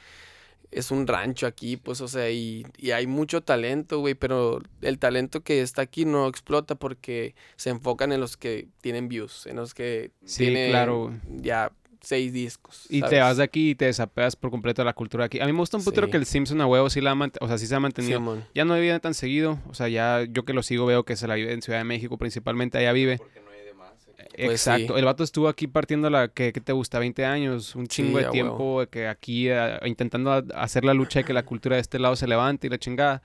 [0.70, 4.98] es un rancho aquí, pues, o sea, y, y hay mucho talento, güey, pero el
[4.98, 9.56] talento que está aquí no explota porque se enfocan en los que tienen views, en
[9.56, 11.16] los que Sí, tienen claro, güey.
[11.42, 12.86] ya seis discos.
[12.88, 15.40] Y te vas de aquí y te desapegas por completo de la cultura de aquí.
[15.40, 16.12] A mí me gusta un putero Sí.
[16.12, 18.18] que el Simpson a huevo sí la o sea, sí se ha mantenido.
[18.20, 18.44] Simón.
[18.54, 21.26] Ya no vive tan seguido, o sea, ya yo que lo sigo veo que se
[21.26, 23.18] la vive en Ciudad de México principalmente, allá vive.
[23.18, 23.90] Porque no hay de más.
[24.18, 24.29] aquí.
[24.46, 24.98] Pues Exacto, sí.
[24.98, 28.24] el vato estuvo aquí partiendo la que, que te gusta 20 años, un chingo Sí,
[28.24, 29.48] de tiempo que aquí
[29.84, 32.70] intentando a- hacer la lucha de que la cultura de este lado se levante y
[32.70, 33.22] la chingada.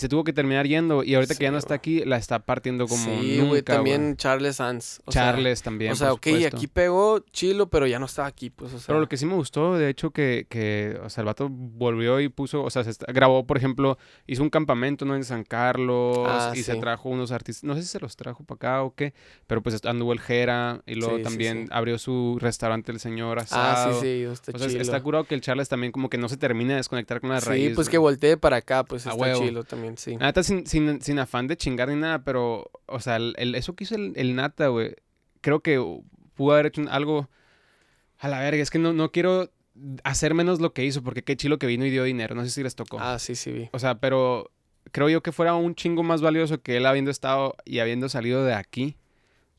[0.00, 2.40] Se tuvo que terminar yendo y ahorita que ya no Sí, está aquí la está
[2.40, 4.16] partiendo como sí, nunca, güey, también.
[4.16, 5.00] Charles Sanz.
[5.04, 6.56] o sea, Charles también, O sea, por ok, supuesto.
[6.56, 8.86] aquí pegó chilo, pero ya no estaba aquí, pues, o sea.
[8.88, 12.18] Pero lo que sí me gustó, de hecho, que, que o sea, el vato volvió
[12.20, 15.14] y puso, o sea, se está- grabó, por ejemplo, hizo un campamento, ¿no?
[15.14, 16.80] En San Carlos Ah, y se sí.
[16.80, 19.12] trajo unos artistas, no sé si se los trajo para acá o qué,
[19.46, 21.68] pero pues anduvo el Jera y luego Sí, sí, también sí.
[21.72, 23.94] abrió su restaurante el señor Ah, asado.
[24.00, 24.80] sí, sí, está O sea, chilo.
[24.82, 27.40] está curado que el Charles también como que no se termina de desconectar con la
[27.40, 27.74] sí, raíz.
[27.74, 27.90] pues güey.
[27.92, 30.16] que voltee para acá, pues está chilo también, sí.
[30.18, 33.54] La neta, sin, sin, sin afán de chingar ni nada, pero, o sea, el, el-
[33.54, 34.94] eso que hizo el, el Nata, güey,
[35.40, 35.78] creo que
[36.34, 37.28] pudo haber hecho algo
[38.18, 38.62] a la verga.
[38.62, 39.50] Es que no, no quiero
[40.04, 42.34] hacer menos lo que hizo, porque qué chilo que vino y dio dinero.
[42.34, 42.98] No sé si les tocó.
[43.00, 43.68] Ah, sí, sí, vi.
[43.72, 44.50] O sea, pero
[44.92, 48.44] creo yo que fuera un chingo más valioso que él habiendo estado y habiendo salido
[48.44, 48.96] de aquí,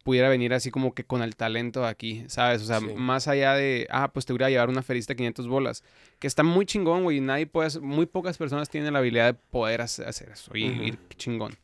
[0.04, 2.62] pudiera venir así como que con el talento de aquí, ¿sabes?
[2.62, 2.88] O sea, Sí.
[2.96, 5.84] más allá de, ah, pues te voy a llevar una ferista de 500 bolas,
[6.20, 9.34] que está muy chingón, güey, y nadie puede, hacer- muy pocas personas tienen la habilidad
[9.34, 10.84] de poder hacer, hacer eso y Ujú.
[10.84, 11.56] ir chingón.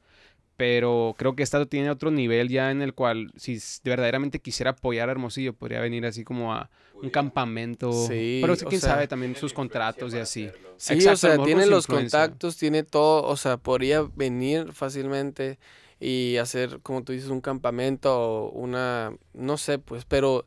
[0.56, 5.08] Pero creo que esta tiene otro nivel ya en el cual, si verdaderamente quisiera apoyar
[5.08, 6.70] a Hermosillo, podría venir así como a
[7.00, 7.92] un campamento.
[8.08, 10.46] Sí, pero sí, o quién sea, sabe también sus contratos y así.
[10.48, 10.74] hacerlo.
[10.78, 12.20] Sí, Exacto, o sea, tiene los influencia.
[12.22, 15.60] contactos, tiene todo, o sea, podría venir fácilmente
[16.00, 20.46] y hacer, como tú dices, un campamento o una, no sé, pues, pero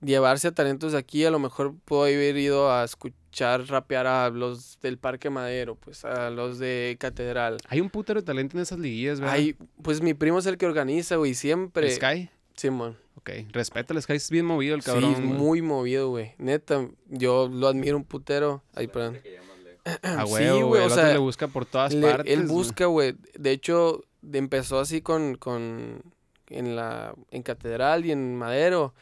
[0.00, 4.30] llevarse a talentos de aquí, a lo mejor puedo haber ido a escuchar rapear a
[4.30, 7.58] los del Parque Madero, pues, a los de Catedral.
[7.68, 9.34] Hay un putero de talento en esas liguillas, ¿verdad?
[9.36, 11.86] Ay, pues mi primo es el que organiza, güey, siempre.
[11.88, 12.30] ¿El Sky?
[12.56, 12.96] Simón.
[13.16, 15.12] Ok, respeta el Sky, es bien movido el Sí, cabrón.
[15.12, 15.32] es güey.
[15.32, 16.34] muy movido, güey.
[16.38, 18.62] Neta, yo lo admiro un putero.
[18.76, 19.18] Se perdón.
[19.22, 19.38] que
[20.02, 20.82] Sí, güey, güey.
[20.84, 22.32] o sea, le busca por todas Le- partes.
[22.32, 23.14] él busca, güey.
[23.38, 26.02] De hecho, empezó así con, con
[26.50, 28.94] en la en Catedral y en Madero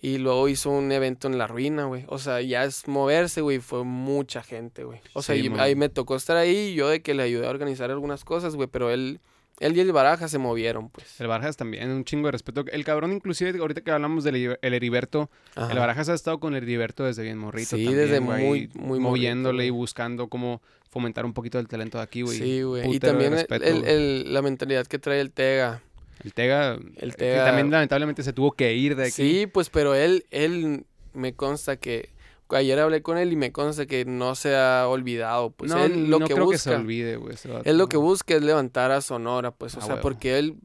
[0.00, 2.04] y luego hizo un evento en La Ruina, güey.
[2.08, 5.00] O sea, ya es moverse, güey, fue mucha gente, güey.
[5.12, 7.46] O sea, Sí, y ahí me tocó estar ahí y yo de que le ayudé
[7.46, 9.20] a organizar algunas cosas, güey, pero él
[9.60, 11.20] él y el Baraja se movieron, pues.
[11.20, 12.64] El Barajas también, un chingo de respeto.
[12.70, 15.72] El cabrón, inclusive, ahorita que hablamos del el Heriberto, Ajá.
[15.72, 17.76] el Barajas ha estado con el Heriberto desde bien morrito.
[17.76, 21.68] Sí, también, desde güey, muy- muy Moviéndole morrito, y buscando cómo fomentar un poquito del
[21.68, 22.38] talento de aquí, güey.
[22.38, 22.94] Sí, güey.
[22.94, 23.92] Y también el- respeto, el- güey.
[23.92, 25.82] el- la mentalidad que trae el Tega.
[26.24, 29.12] El Tega, El que Tega- también lamentablemente se tuvo que ir de aquí.
[29.12, 32.10] Sí, pues, pero él, él me consta que
[32.50, 36.08] ayer hablé con él y me consta que no se ha olvidado, pues no, él
[36.10, 37.36] lo no que creo que se busca, olvide, güey.
[37.64, 40.02] él lo que busca es levantar a Sonora, pues, o A sea, huevo.
[40.02, 40.56] porque él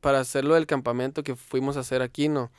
[0.00, 2.50] para hacerlo del campamento que fuimos a hacer aquí, no.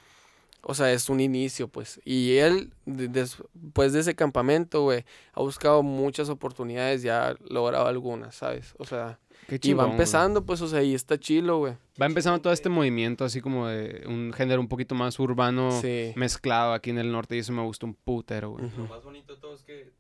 [0.64, 2.00] O sea, es un inicio, pues.
[2.06, 7.88] Y él, de- después de ese campamento, güey, ha buscado muchas oportunidades y ha logrado
[7.88, 8.74] algunas, ¿sabes?
[8.78, 9.94] O sea, Qué y chingón, va güey.
[9.96, 11.76] empezando, pues, o sea, y está chilo, güey.
[12.02, 16.14] Va empezando todo este movimiento así como de un género un poquito más urbano Sí.
[16.16, 18.70] mezclado aquí en el norte y eso me gusta un putero, güey.
[18.78, 19.92] Lo más bonito de todo es que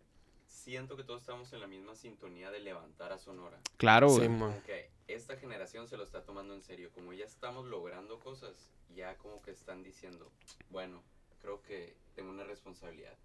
[0.45, 3.57] siento que todos estamos en la misma sintonía de levantar a Sonora.
[3.77, 4.27] Claro, güey.
[4.29, 4.71] Sí,
[5.07, 6.89] esta generación se lo está tomando en serio.
[6.93, 10.31] Como ya estamos logrando cosas, ya como que están diciendo,
[10.69, 11.03] bueno,
[11.41, 13.17] creo que tengo una responsabilidad.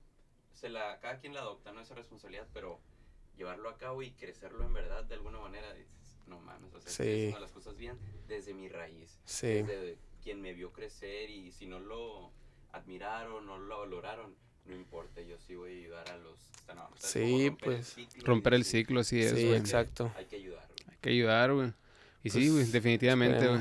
[0.53, 2.81] Se la, cada quien la adopta, no esa responsabilidad, pero
[3.37, 6.91] llevarlo a cabo y crecerlo en verdad de alguna manera, dices, no mames, o sea,
[6.91, 7.13] estoy Sí.
[7.13, 7.97] haciendo las cosas bien
[8.29, 9.19] desde mi raíz.
[9.25, 9.47] Sí.
[9.63, 12.33] Desde quien me vio crecer y si no lo
[12.73, 14.35] admiraron, no lo valoraron,
[14.67, 16.79] no importa, yo sí voy a ayudar a los que están.
[16.99, 19.57] Sí, romper el pues, ciclo y Romper el decir, ciclo, así es, Sí, güey.
[19.59, 20.13] exacto.
[20.17, 20.67] Hay que ayudar.
[20.69, 20.91] güey.
[20.91, 21.73] Hay que ayudar, güey.
[22.25, 23.61] Y sí, Pues, güey, definitivamente, güey.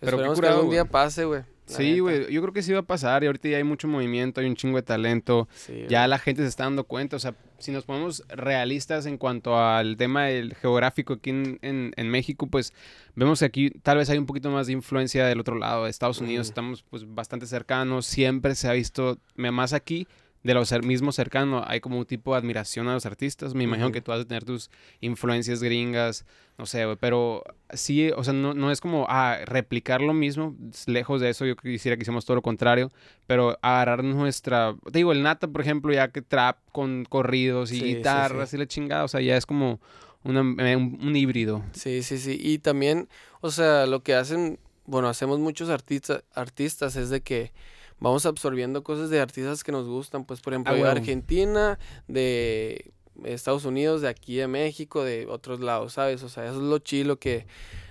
[0.00, 1.42] Pero esperemos curado, que algún día pase, güey.
[1.76, 4.40] Sí, güey, yo creo que sí va a pasar y ahorita ya hay mucho movimiento,
[4.40, 7.34] hay un chingo de talento, Sí, ya la gente se está dando cuenta, o sea,
[7.58, 12.46] si nos ponemos realistas en cuanto al tema del geográfico aquí en, en- en México,
[12.46, 12.72] pues
[13.16, 15.90] vemos que aquí tal vez hay un poquito más de influencia del otro lado, de
[15.90, 20.06] Estados Unidos, estamos pues bastante cercanos, siempre se ha visto, más aquí,
[20.42, 23.90] de los mismos cercanos, hay como un tipo de admiración a los artistas, me imagino
[23.90, 24.70] que tú vas a tener tus
[25.00, 26.24] influencias gringas,
[26.56, 30.54] no sé, güey, pero sí, o sea, no, no es como, ah, replicar lo mismo,
[30.86, 32.90] lejos de eso, yo quisiera que hiciéramos todo lo contrario,
[33.26, 37.80] pero agarrar nuestra, te digo, el Nata, por ejemplo, ya que trap con corridos y
[37.80, 38.56] Sí, guitarras sí.
[38.56, 39.80] y la chingada, o sea, ya es como
[40.24, 41.62] una- eh, un, un híbrido.
[41.72, 42.38] Sí, sí, sí.
[42.40, 43.08] Y también,
[43.40, 47.52] o sea, lo que hacen, bueno, hacemos muchos artistas, artistas es de que
[48.00, 50.24] vamos absorbiendo cosas de artistas que nos gustan.
[50.24, 50.88] Pues, por ejemplo, Ah, de.
[50.88, 52.92] Argentina, de
[53.24, 56.22] Estados Unidos, de aquí de México, de otros lados, ¿sabes?
[56.22, 57.46] O sea, eso es lo chilo que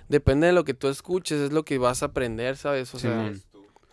[0.10, 2.93] depende de lo que tú escuches, es lo que vas a aprender, ¿sabes?
[2.93, 3.34] O sea.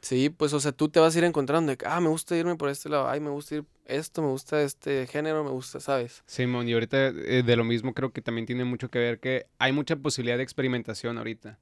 [0.05, 2.37] Sí, pues, o sea, tú te vas a ir encontrando de que, ah, me gusta
[2.37, 5.81] irme por este lado, ay, me gusta ir esto, me gusta este género, me gusta,
[5.81, 6.23] ¿sabes?
[6.27, 9.47] Simón, y ahorita eh, de lo mismo creo que también tiene mucho que ver que
[9.59, 11.59] hay mucha posibilidad de experimentación ahorita.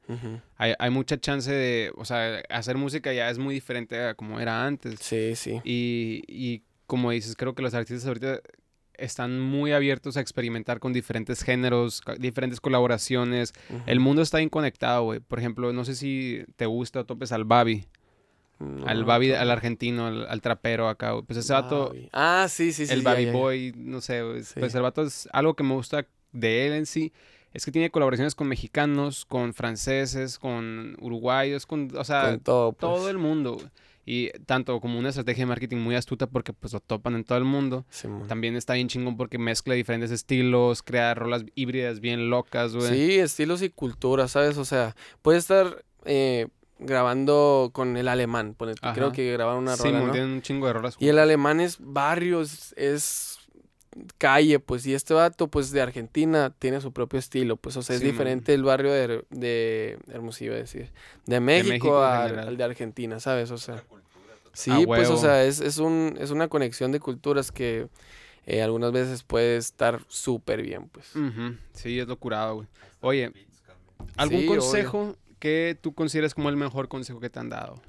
[0.57, 4.41] Hay, hay mucha chance de, o sea, hacer música ya es muy diferente a como
[4.41, 4.99] era antes.
[5.01, 5.61] Sí, sí.
[5.63, 8.41] Y, y como dices, creo que los artistas ahorita
[8.95, 13.53] están muy abiertos a experimentar con diferentes géneros, diferentes colaboraciones.
[13.87, 15.21] El mundo está bien conectado, güey.
[15.21, 17.87] Por ejemplo, no sé si te gusta o topes al Babi,
[18.59, 19.37] No, al Babi, no.
[19.37, 21.15] al argentino, al, al trapero acá.
[21.27, 21.93] Pues ese vato.
[22.13, 22.93] Ah, sí, sí, sí.
[22.93, 23.33] el ya, ya.
[23.33, 24.55] Boy, no sé, Sí.
[24.61, 27.13] pues el vato es algo que me gusta de él en sí.
[27.53, 32.73] Es que tiene colaboraciones con mexicanos, con franceses, con uruguayos, con, o sea, Con todo,
[32.73, 32.79] pues.
[32.81, 33.59] todo el mundo.
[34.07, 37.39] Y tanto como una estrategia de marketing muy astuta porque pues lo topan en todo
[37.39, 37.85] el mundo.
[38.27, 42.89] También está bien chingón porque mezcla diferentes estilos, crea rolas híbridas bien locas, güey.
[42.89, 44.57] Sí, estilos y culturas, ¿sabes?
[44.57, 46.49] O sea, puede estar eh,
[46.85, 48.55] grabando con el alemán.
[48.55, 50.13] ponete, Creo que grabaron una Sí, rola, ¿no?
[50.13, 50.97] tienen un chingo de rolas.
[50.99, 53.39] Y el alemán es barrio, es, es
[54.19, 54.87] calle, pues.
[54.87, 57.57] Y este vato, pues, de Argentina tiene su propio estilo.
[57.57, 58.13] Pues, o sea, es Sí, man.
[58.15, 60.91] diferente el barrio de, de Hermosillo, decir.
[61.27, 63.51] De México, México en al, de Argentina, ¿sabes?
[63.51, 63.83] O sea.
[64.55, 67.89] Sí, pues, o sea, es, es, un, es una conexión de culturas que
[68.45, 71.13] eh, algunas veces puede estar súper bien, pues.
[71.73, 72.69] Sí, es lo curado, güey.
[73.01, 73.33] Oye.
[74.17, 75.17] ¿Algún Sí, obvio.
[75.43, 77.83] Que tú consideres como el mejor consejo que te han dado?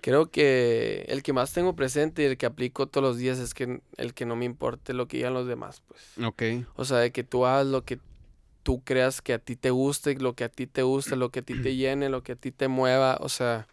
[0.00, 3.54] Creo que el que más tengo presente y el que aplico todos los días es
[3.54, 6.18] que el que no me importe lo que digan los demás, pues.
[6.26, 6.42] Ok.
[6.74, 8.00] O sea, de que tú hagas lo que
[8.64, 11.38] tú creas que a ti te guste, lo que a ti te gusta, lo que
[11.38, 13.18] a ti te llene, lo que a ti te mueva.
[13.20, 13.68] O sea,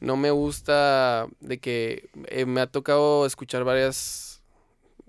[0.00, 4.42] no me gusta de que eh, me ha tocado escuchar varias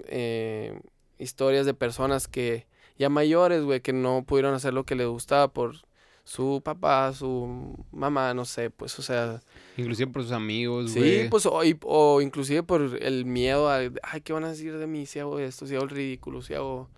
[0.07, 0.77] eh,
[1.19, 2.66] historias de personas que
[2.97, 5.75] ya mayores, güey, que no pudieron hacer lo que les gustaba por
[6.23, 9.41] su papá, su mamá, no sé, pues, o sea,
[9.77, 11.29] Inclusive por sus amigos, Sí, güey.
[11.29, 14.87] pues, o, y- o inclusive por el miedo a, ay, ¿qué van a decir de
[14.87, 16.89] mí si hago esto, si hago el ridículo, si hago...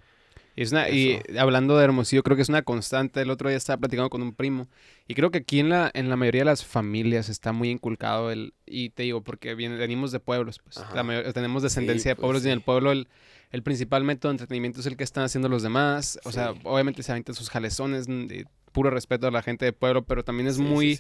[0.60, 3.22] Y, es una, y hablando de Hermosillo, creo que es una constante.
[3.22, 4.68] El otro día estaba platicando con un primo.
[5.08, 8.30] Y creo que aquí en la, en la mayoría de las familias está muy inculcado
[8.30, 8.54] el...
[8.66, 10.78] Y te digo, porque venimos de pueblos, pues.
[10.78, 10.94] Ajá.
[10.96, 13.08] La mayor- tenemos descendencia de pues, pueblos y en el pueblo el,
[13.52, 16.20] el principal método de entretenimiento es el que están haciendo los demás.
[16.26, 19.72] O sea, obviamente se aventan sus jalezones mm, de puro respeto a la gente de
[19.72, 21.00] pueblo, pero también es sí, muy...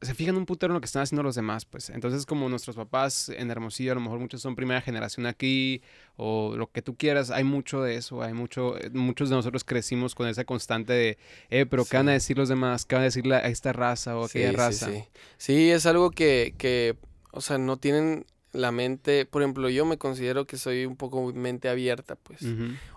[0.00, 0.06] sí.
[0.08, 1.90] se fijan un putero en lo que están haciendo los demás, pues.
[1.90, 5.82] Entonces, como nuestros papás en Hermosillo, a lo mejor muchos son primera generación aquí,
[6.16, 9.64] o lo que tú quieras, hay mucho de eso, hay mucho, eh, muchos de nosotros
[9.64, 11.18] crecimos con esa constante de,
[11.50, 12.14] eh, pero ¿qué van a Sí.
[12.14, 12.84] decir los demás?
[12.84, 14.90] ¿Qué van a decir la, esta raza o Sí, aquella sí, raza?
[14.90, 15.04] Sí,
[15.38, 16.96] Sí, es algo que, que,
[17.32, 21.32] o sea, no tienen la mente, por ejemplo, yo me considero que soy un poco
[21.34, 22.40] mente abierta, pues.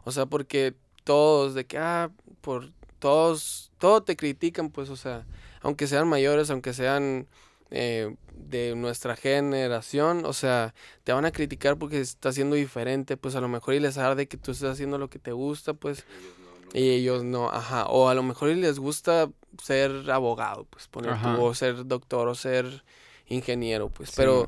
[0.05, 5.25] O sea, porque todos, de que, ah, por todos, todo te critican, pues, o sea,
[5.61, 7.27] aunque sean mayores, aunque sean
[7.71, 13.35] eh, de nuestra generación, o sea, te van a criticar porque estás siendo diferente, pues
[13.35, 16.03] a lo mejor y les arde que tú estés haciendo lo que te gusta, pues,
[16.09, 16.79] Ellos no, no.
[16.79, 19.29] y ellos no, ajá, o a lo mejor y les gusta
[19.61, 22.83] ser abogado, pues, poner tú, o ser doctor, o ser
[23.27, 24.47] ingeniero, pues, pero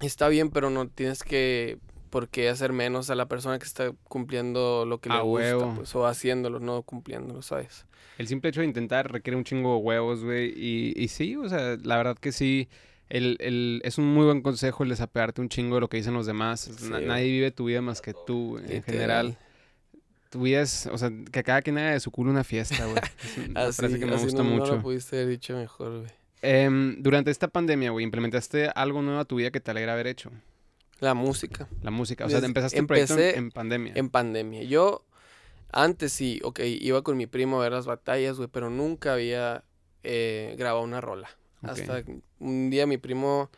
[0.00, 1.78] está bien, pero no tienes que
[2.14, 5.56] por qué hacer menos a la persona que está cumpliendo lo que le A gusta,
[5.58, 5.74] huevo.
[5.74, 7.86] pues, o haciéndolo, no cumpliéndolo, ¿sabes?
[8.18, 10.52] El simple hecho de intentar requiere un chingo de huevos, güey.
[10.56, 12.68] Y, y sí, o sea, la verdad que sí.
[13.08, 16.14] El, el- es un muy buen consejo el desapegarte un chingo de lo que dicen
[16.14, 16.60] los demás.
[16.60, 17.06] Sí, Na- güey.
[17.08, 19.36] nadie vive tu vida más que tú, en general.
[20.30, 22.96] Tu vida es, o sea, que cada quien haga de su culo una fiesta, güey.
[23.24, 24.76] Es una Así, frase que me así gusta no, no mucho.
[24.76, 26.12] lo pudiste haber dicho mejor, güey.
[26.42, 30.06] Em, durante esta pandemia, güey, ¿implementaste algo nuevo a tu vida que te alegra haber
[30.06, 30.30] hecho?
[31.00, 32.24] La música, La música.
[32.24, 33.92] O sea, Desde- empezaste un proyecto en, en pandemia.
[33.96, 34.62] en pandemia.
[34.62, 35.04] Yo,
[35.72, 39.64] antes sí, ok, iba con mi primo a ver las batallas, güey, pero nunca había
[40.02, 41.28] eh, grabar una rola.
[41.62, 42.04] Hasta
[42.40, 43.50] un día mi primo,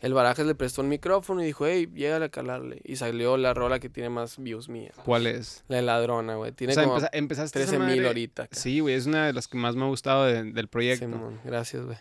[0.00, 2.80] el Barajas, le prestó el micrófono y dijo, hey, llégale a calarle.
[2.84, 4.90] Y salió la rola que tiene más views mía.
[5.04, 5.64] ¿Cuál es?
[5.68, 6.50] La de ladrona, güey.
[6.52, 8.42] Tiene o sea, como empeza- empezaste esa 13 mil ahorita.
[8.44, 8.56] acá.
[8.56, 11.06] Sí, güey, es una de las que más me ha gustado de- del proyecto.
[11.06, 11.96] Simón, gracias, güey.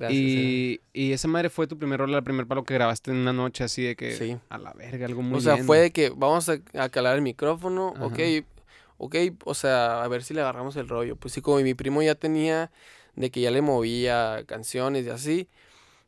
[0.00, 0.12] Eh.
[0.12, 3.32] y, y esa madre fue tu primer rol, el primer palo que grabaste en una
[3.32, 4.36] noche así de que Sí.
[4.48, 7.16] a la verga, algo muy O sea, bien, fue de que vamos a, a calar
[7.16, 8.06] el micrófono, Ajá.
[8.06, 8.18] ok,
[8.98, 11.16] ok, o sea, a ver si le agarramos el rollo.
[11.16, 12.70] Pues sí, como mi primo ya tenía
[13.16, 15.48] de que ya le movía canciones y así,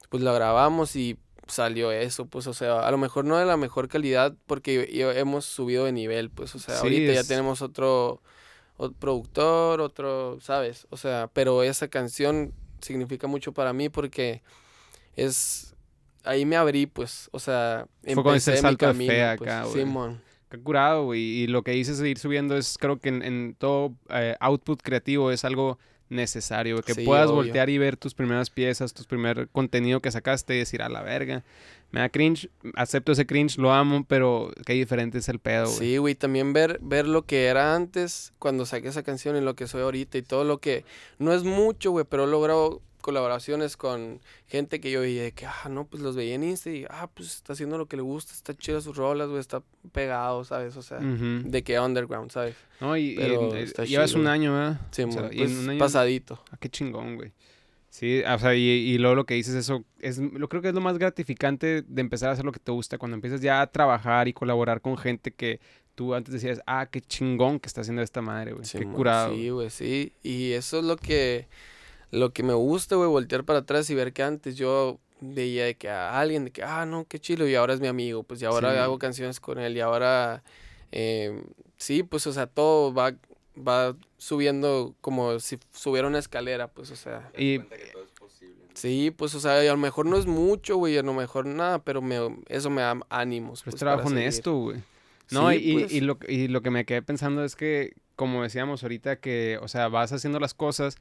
[0.08, 3.56] pues lo grabamos y salió eso, pues, o sea, a lo mejor no de la
[3.56, 8.22] mejor calidad porque hemos subido de nivel, pues, o sea, Sí, ahorita ya tenemos otro,
[8.76, 10.86] otro productor, otro, ¿sabes?
[10.90, 14.42] O sea, pero esa canción significa mucho para mí porque
[15.16, 15.74] es...
[16.22, 19.36] Ahí me abrí, pues, o sea, Fue con ese empecé mi salto de camino, fe
[19.38, 19.74] pues, acá, güey.
[19.74, 20.20] Simón.
[20.50, 21.20] Qué curado, güey.
[21.20, 24.82] Y lo que dices de ir subiendo es, creo que en, en todo eh, output
[24.82, 25.78] creativo es algo
[26.10, 27.36] necesario, güey, que Sí, puedas obvio.
[27.36, 31.02] voltear y ver tus primeras piezas, tus primer contenido que sacaste y decir, a la
[31.02, 31.44] verga,
[31.92, 35.78] me da cringe, acepto ese cringe, lo amo, pero qué diferente es el pedo, güey.
[35.78, 39.54] Sí, güey, también ver, ver lo que era antes, cuando saqué esa canción y lo
[39.56, 40.84] que soy ahorita y todo lo que...
[41.18, 45.46] No es mucho, güey, pero he logrado colaboraciones con gente que yo veía de que,
[45.46, 48.02] ah, no, pues los veía en Insta y, ah, pues está haciendo lo que le
[48.02, 50.76] gusta, está chido sus rolas, güey, está pegado, ¿sabes?
[50.76, 52.54] O sea, de que underground, ¿sabes?
[52.80, 53.52] No, y, Pero
[53.84, 54.80] llevas un año, ¿verdad?
[54.90, 56.42] Sí, O sea, mon, y en pues, un año- pasadito.
[56.50, 57.32] Ah, qué chingón, güey.
[57.90, 60.74] Sí, o sea, y, y luego lo que dices, eso, es, lo creo que es
[60.74, 63.66] lo más gratificante de empezar a hacer lo que te gusta, cuando empiezas ya a
[63.66, 65.58] trabajar y colaborar con gente que
[65.96, 68.64] tú antes decías, ah, qué chingón que está haciendo esta madre, güey.
[68.70, 69.34] qué curado.
[69.34, 70.12] Sí, güey, sí.
[70.22, 71.48] Y eso es lo que,
[72.10, 75.74] lo que me gusta, güey, voltear para atrás y ver que antes yo veía de
[75.76, 78.40] que a alguien, de que, ah, no, qué chilo, y ahora es mi amigo, pues,
[78.42, 78.78] y ahora Sí.
[78.78, 80.42] hago canciones con él, y ahora,
[80.92, 81.42] eh,
[81.76, 83.12] sí, pues, o sea, todo va,
[83.56, 87.30] va subiendo como si subiera una escalera, pues, o sea.
[87.36, 88.54] Y- cuenta que todo es posible.
[88.66, 88.70] ¿no?
[88.74, 91.44] Sí, pues, o sea, y a lo mejor no es mucho, güey, a lo mejor
[91.46, 92.18] nada, pero me,
[92.48, 93.60] eso me da ánimos.
[93.62, 94.78] Pero es pues, trabajo honesto, güey.
[95.30, 95.92] No, Sí, y, pues.
[95.92, 99.68] y, lo, y lo que me quedé pensando es que, como decíamos ahorita, que, o
[99.68, 100.96] sea, vas haciendo las cosas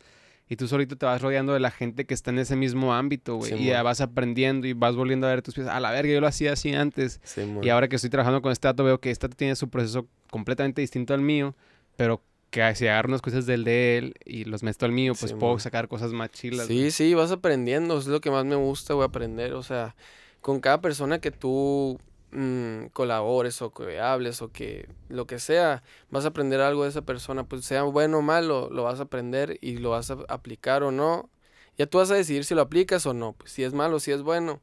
[0.50, 3.36] y tú solito te vas rodeando de la gente que está en ese mismo ámbito,
[3.36, 3.54] güey.
[3.54, 5.74] y ya vas aprendiendo y vas volviendo a ver tus piezas.
[5.74, 7.22] A la verga, yo lo hacía así antes.
[7.24, 7.64] Simón.
[7.64, 10.08] Y ahora que estoy trabajando con este dato, veo que este dato tiene su proceso
[10.32, 11.56] completamente distinto al mío,
[11.96, 15.32] pero que si agarro unas cosas del de él y los meto al mío, pues
[15.32, 16.66] Sí, puedo sacar cosas más chilas.
[16.66, 19.96] Sí, sí, vas aprendiendo, es lo que más me gusta, güey, aprender, o sea,
[20.42, 22.00] con cada persona que tú
[22.32, 26.90] mm, colabores o que hables o que lo que sea, vas a aprender algo de
[26.90, 30.18] esa persona, pues sea bueno o malo, lo vas a aprender y lo vas a
[30.28, 31.30] aplicar o no.
[31.78, 34.12] Ya tú vas a decidir si lo aplicas o no, pues si es malo, si
[34.12, 34.60] es bueno,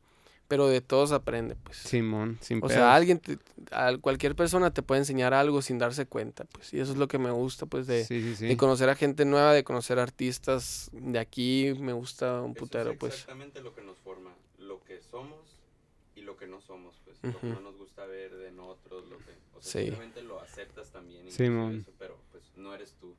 [0.49, 1.79] pero de todos aprende, pues.
[1.79, 2.73] Simón, sin O pedos.
[2.75, 3.39] sea, alguien, te-
[3.73, 7.09] a cualquier persona te puede enseñar algo sin darse cuenta, pues, y eso es lo
[7.09, 8.47] que me gusta, pues, de, Sí, sí, sí.
[8.49, 12.91] de conocer a gente nueva, de conocer artistas de aquí, me gusta un Eso putero,
[12.93, 13.15] es pues.
[13.15, 15.39] exactamente lo que nos forma, lo que somos
[16.15, 17.17] y lo que no somos, pues.
[17.23, 19.79] Lo que no nos gusta ver de nosotros, lo que, o sea, Sí.
[19.87, 23.15] simplemente lo aceptas también, Sí, eso, pero pues no eres tú.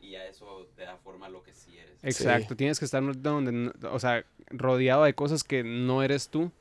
[0.00, 2.04] Y a eso te da forma lo que sí eres.
[2.04, 6.52] Exacto, tienes que estar donde, no- o sea, rodeado de cosas que no eres tú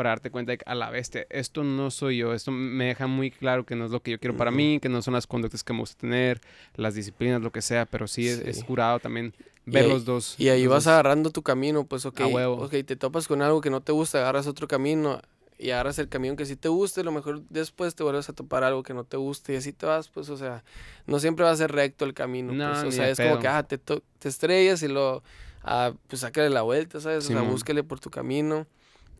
[0.00, 3.06] para darte cuenta de que a la bestia, esto no soy yo, esto me deja
[3.06, 5.26] muy claro que no es lo que yo quiero para mí, que no son las
[5.26, 6.40] conductas que me gusta tener,
[6.74, 8.62] las disciplinas, lo que sea, pero sí, Es, es Sí.
[8.64, 9.34] curado también
[9.66, 10.36] ver ahí- los dos.
[10.38, 10.92] Y ahí vas dos.
[10.94, 12.54] agarrando tu camino, pues, ok, A huevo.
[12.64, 15.20] ok, te topas con algo que no te gusta, agarras otro camino
[15.58, 18.32] y agarras el camino que sí te guste, a lo mejor después te vuelves a
[18.32, 20.64] topar algo que no te guste y así te vas, pues, o sea,
[21.06, 23.48] no siempre va a ser recto el camino, No, pues, o sea, es como que,
[23.48, 25.22] ah, te, te estrellas y lo,
[25.62, 27.26] ah, pues, sácale la vuelta, ¿sabes?
[27.26, 28.66] O sea, búsquele por tu camino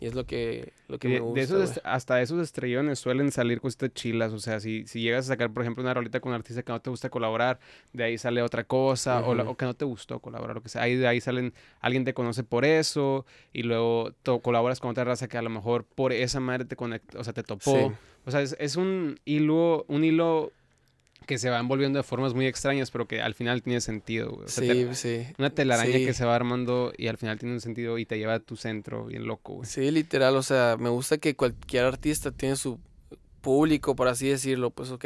[0.00, 3.30] y es lo que, lo que me gusta, de esos est- hasta esos estrellones suelen
[3.30, 4.32] salir cositas chilas.
[4.32, 6.72] O sea, si, si llegas a sacar, por ejemplo, una rolita con un artista que
[6.72, 7.58] no te gusta colaborar,
[7.92, 10.68] de ahí sale otra cosa, o, la- o que no te gustó colaborar, lo que
[10.70, 10.82] sea.
[10.82, 15.04] Ahí de ahí salen, alguien te conoce por eso, y luego to- colaboras con otra
[15.04, 17.76] raza que a lo mejor por esa madre te conectó, o sea, te topó.
[17.76, 17.94] Sí.
[18.26, 20.52] O sea, es, es un hilo, un hilo
[21.26, 24.46] que se va envolviendo de formas muy extrañas, pero que al final tiene sentido, güey.
[24.46, 25.32] O sea, te- Sí, sí.
[25.38, 26.04] una telaraña Sí.
[26.04, 28.56] que se va armando y al final tiene un sentido y te lleva a tu
[28.56, 29.66] centro, bien loco, güey.
[29.68, 32.80] Sí, literal, o sea, me gusta que cualquier artista tiene su
[33.40, 35.04] público, por así decirlo, pues ok,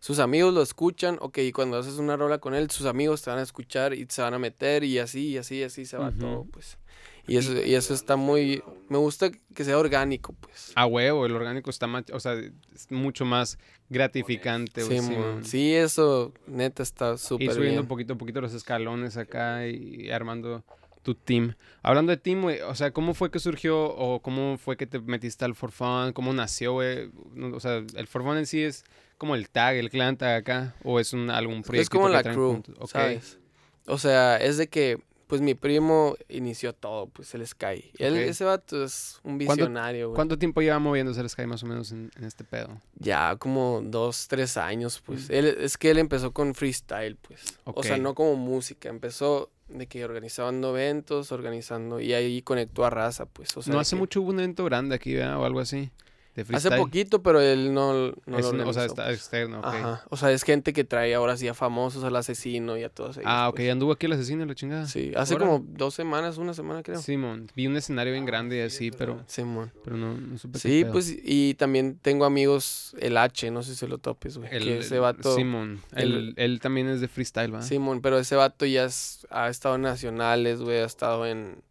[0.00, 3.28] sus amigos lo escuchan, ok, y cuando haces una rola con él, sus amigos te
[3.30, 5.98] van a escuchar y se van a meter y así, y así, y así se
[5.98, 6.78] va todo, pues.
[7.26, 10.72] Y eso, y eso está muy, me gusta que sea orgánico, pues.
[10.74, 13.58] A huevo, el orgánico está más, o sea, es mucho más
[13.88, 14.82] gratificante.
[14.82, 15.00] Sí,
[15.42, 17.88] sí, eso neta está súper subiendo bien.
[17.88, 20.64] poquito a poquito los escalones acá y armando
[21.02, 21.54] tu team.
[21.82, 24.98] Hablando de team, güey, o sea, ¿cómo fue que surgió o cómo fue que te
[24.98, 26.12] metiste al For Fun?
[26.12, 27.10] ¿Cómo nació, güey?
[27.52, 28.84] O sea, ¿el For Fun en sí es
[29.18, 30.74] como el tag, el clan tag acá?
[30.82, 32.62] ¿O es un algún proyecto Es como que la crew.
[32.86, 33.38] ¿sabes?
[33.86, 34.98] O sea, es de que,
[35.34, 37.90] pues mi primo inició todo, pues el Sky.
[37.98, 38.18] Él, Ok.
[38.20, 40.14] ese vato es un ¿Cuánto- visionario, güey.
[40.14, 42.80] ¿Cuánto tiempo lleva moviéndose el Sky más o menos en, en este pedo?
[42.94, 45.28] Ya como dos, tres años, pues.
[45.28, 45.32] Mm.
[45.32, 47.58] Él, es que él empezó con freestyle, pues.
[47.64, 48.88] O sea, no como música.
[48.88, 53.56] Empezó de que organizando eventos, organizando, y ahí conectó a raza, pues.
[53.56, 55.40] O sea, no hace que- mucho hubo un evento grande aquí, ¿verdad?
[55.40, 55.90] O algo así.
[56.34, 59.66] De Hace poquito, pero él no, no Es lo o sea, está externo, ok.
[59.66, 60.04] Ajá.
[60.10, 63.18] O sea, es gente que trae ahora sí a famosos, al asesino y a todos
[63.18, 63.28] ellos.
[63.30, 63.70] Ah, ok, pues.
[63.70, 64.86] anduvo aquí el asesino la chingada.
[64.86, 67.00] Sí, hace como dos semanas, una semana creo.
[67.00, 69.22] Simón, vi un escenario bien grande y sí, así, pero.
[69.28, 69.70] Simón.
[69.84, 73.86] pero no, no supe Sí, pues, y también tengo amigos, el H, no sé si
[73.86, 74.48] lo topes, güey.
[74.52, 75.36] El, que ese vato.
[75.36, 77.62] Simón, el- él, él también es de freestyle, ¿va?
[77.62, 81.62] Simón, pero ese vato ya es- ha estado en nacionales, güey, ha estado en.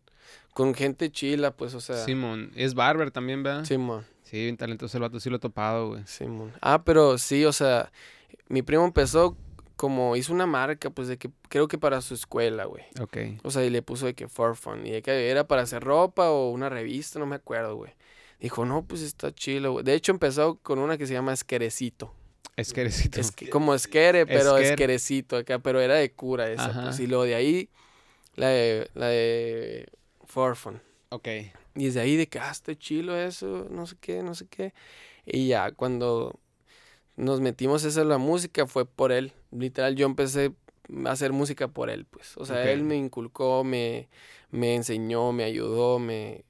[0.54, 1.98] Con gente chila, pues, o sea.
[1.98, 3.66] Simón, es barber también, ¿verdad?
[3.66, 6.02] Simón, Sí, bien talentoso el vato, sí lo he topado, güey.
[6.08, 6.54] Simón.
[6.60, 7.92] Ah, pero sí, o sea,
[8.48, 9.38] mi primo empezó
[9.76, 12.84] como hizo una marca, pues, de que creo que para su escuela, güey.
[13.00, 13.16] Ok.
[13.44, 14.88] O sea, y le puso de que for fun.
[14.88, 17.92] Y de que era para hacer ropa o una revista, no me acuerdo, güey.
[18.40, 19.86] Dijo, no, pues está chilo, güey.
[19.86, 22.12] De hecho, empezó con una que se llama Esquerecito.
[22.56, 24.72] Es que eres Es como esquere, pero Esquer.
[24.72, 26.82] esquerecito acá, pero era de cura esa, Ajá.
[26.86, 27.00] pues.
[27.00, 27.70] Y luego de ahí,
[28.36, 29.90] la de, la de
[30.26, 30.82] for fun.
[31.10, 31.28] Ok.
[31.76, 34.74] Y desde ahí de que, ah, está chilo eso, no sé qué, no sé qué.
[35.26, 36.40] Y ya cuando
[37.16, 39.34] nos metimos eso en la música fue por él.
[39.52, 40.54] Literal, yo empecé
[41.06, 42.38] a hacer música por él, pues.
[42.38, 44.08] O sea, él me inculcó, me,
[44.52, 46.44] me enseñó, me ayudó, me...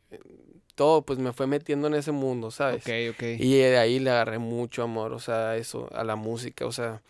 [0.75, 2.83] Todo, pues me fue metiendo en ese mundo, ¿sabes?
[2.83, 3.23] Ok, ok.
[3.39, 6.71] Y de ahí le agarré mucho amor, o sea, a eso, a la música, o
[6.71, 7.03] sea.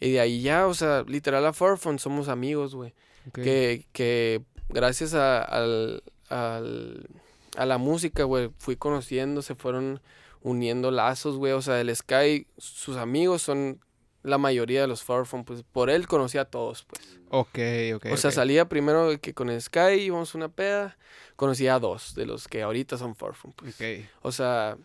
[0.00, 2.94] Y de ahí ya, o sea, literal a Forfun somos amigos, güey
[3.28, 3.34] ok.
[3.34, 7.08] que, que gracias a, al, al-
[7.56, 10.00] a la música, güey, fui conociendo, se fueron
[10.42, 11.52] uniendo lazos, güey.
[11.52, 13.80] O sea, el Sky, sus amigos son
[14.22, 17.18] la mayoría de los Farfon, pues por él conocí a todos, pues.
[17.30, 17.58] Ok,
[17.96, 18.06] ok.
[18.12, 20.96] o sea, salía primero que con el Sky íbamos una peda,
[21.36, 23.74] conocí a dos de los que ahorita son Farfon, pues.
[23.74, 24.06] Ok.
[24.22, 24.78] O sea,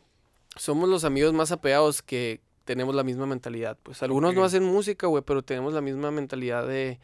[0.56, 3.78] somos los amigos más apegados que tenemos la misma mentalidad.
[3.82, 7.00] Pues algunos no hacen música, güey, pero tenemos la misma mentalidad de,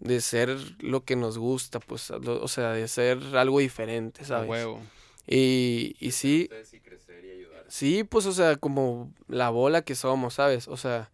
[0.00, 4.26] de ser lo que nos gusta, pues, lo- o sea, de ser algo diferente, A
[4.26, 4.50] ¿sabes?
[4.50, 4.80] huevo.
[5.26, 7.64] Y, y sí, sí crecer y ayudar.
[7.68, 10.68] sí, pues, o sea, como la bola que somos, ¿sabes?
[10.68, 11.10] O sea,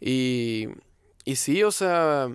[0.00, 0.68] y,
[1.24, 2.28] y sí, o sea,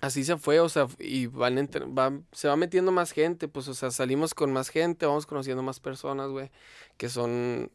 [0.00, 3.68] así se fue, o sea, y van, entre- van- se va metiendo más gente, pues,
[3.68, 6.50] o sea, salimos con más gente, vamos conociendo más personas, güey,
[6.96, 7.70] que son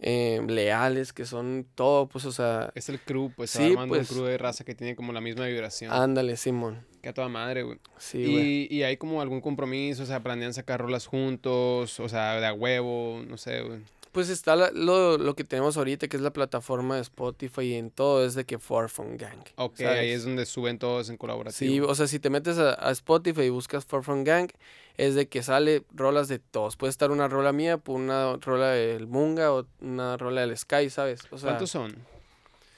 [0.00, 4.10] eh, leales, que son todo, pues, o sea, Es el crew, pues, Sí, armando pues.
[4.10, 5.92] un crew de raza que tiene como la misma vibración.
[5.92, 6.84] ándale, Simón.
[7.02, 7.78] Que a toda madre, güey.
[7.98, 8.66] Sí, güey.
[8.70, 12.46] y, y hay como algún compromiso, o sea, planean sacar rolas juntos, o sea, de
[12.46, 13.80] a huevo, no sé, güey.
[14.12, 17.74] Pues está la- lo, lo que tenemos ahorita, que es la plataforma de Spotify y
[17.74, 19.38] en todo es de que Forfun Gang.
[19.56, 19.98] Ok, ¿sabes?
[20.00, 21.70] ahí es donde suben todos en colaborativo.
[21.72, 24.48] Sí, o sea, si te metes a, a Spotify y buscas Forfun Gang,
[24.96, 26.76] es de que sale rolas de todos.
[26.76, 31.20] Puede estar una rola mía, una rola del Munga o una rola del Sky, ¿sabes?
[31.30, 31.94] O sea, ¿Cuántos son?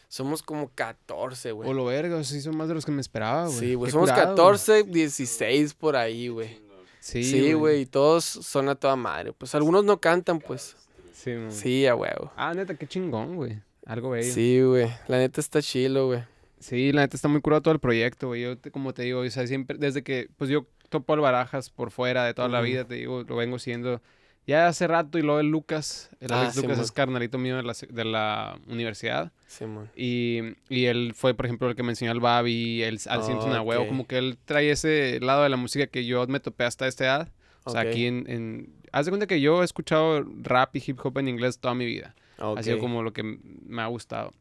[0.09, 1.69] somos como 14, güey.
[1.71, 3.59] O lo verga, sí son más de los que me esperaba, güey.
[3.59, 4.37] Sí, güey, somos curado, güey.
[4.37, 6.61] 14, 16 por ahí, güey.
[7.01, 9.33] Sí, Sí, güey, y todos son a toda madre.
[9.33, 10.77] Pues algunos no cantan, pues.
[11.23, 11.53] Sí, man.
[11.53, 12.33] Sí, a huevo.
[12.37, 13.59] Ah, neta, qué chingón, güey.
[13.87, 14.25] Algo bello.
[14.25, 14.33] Sí.
[14.33, 14.89] Sí, güey.
[15.09, 16.21] La neta está chilo, güey.
[16.93, 18.43] la neta está muy curado todo el proyecto, güey.
[18.43, 21.71] Yo, te- como te digo, o sea, siempre, desde que, pues yo topo al Barajas
[21.71, 24.01] por fuera de toda la vida, te digo, lo vengo siendo
[24.45, 27.75] ya hace rato y luego el Lucas, el Ah, Lucas es carnalito mío de la,
[27.89, 29.31] de la universidad.
[29.47, 29.89] Simón.
[29.95, 33.53] Y, y él fue, por ejemplo, el que me enseñó al Babi, el, al Simpson
[33.53, 33.87] a huevo.
[33.87, 37.05] Como que él trae ese lado de la música que yo me topé hasta esta
[37.05, 37.29] edad.
[37.65, 38.75] O sea, aquí en, en...
[38.93, 41.87] Haz de cuenta que yo he escuchado rap y hip hop en inglés toda mi
[41.87, 42.15] vida.
[42.39, 42.59] Ok.
[42.59, 44.33] Ha sido como lo que me ha gustado.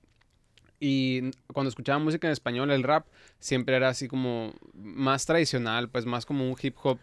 [0.79, 3.05] Y cuando escuchaba música en español, el rap
[3.39, 6.97] siempre era así como más tradicional, pues más como un hip hop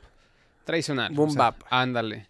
[0.64, 1.12] tradicional.
[1.14, 1.62] Boom o sea, bap.
[1.70, 2.28] Ándale.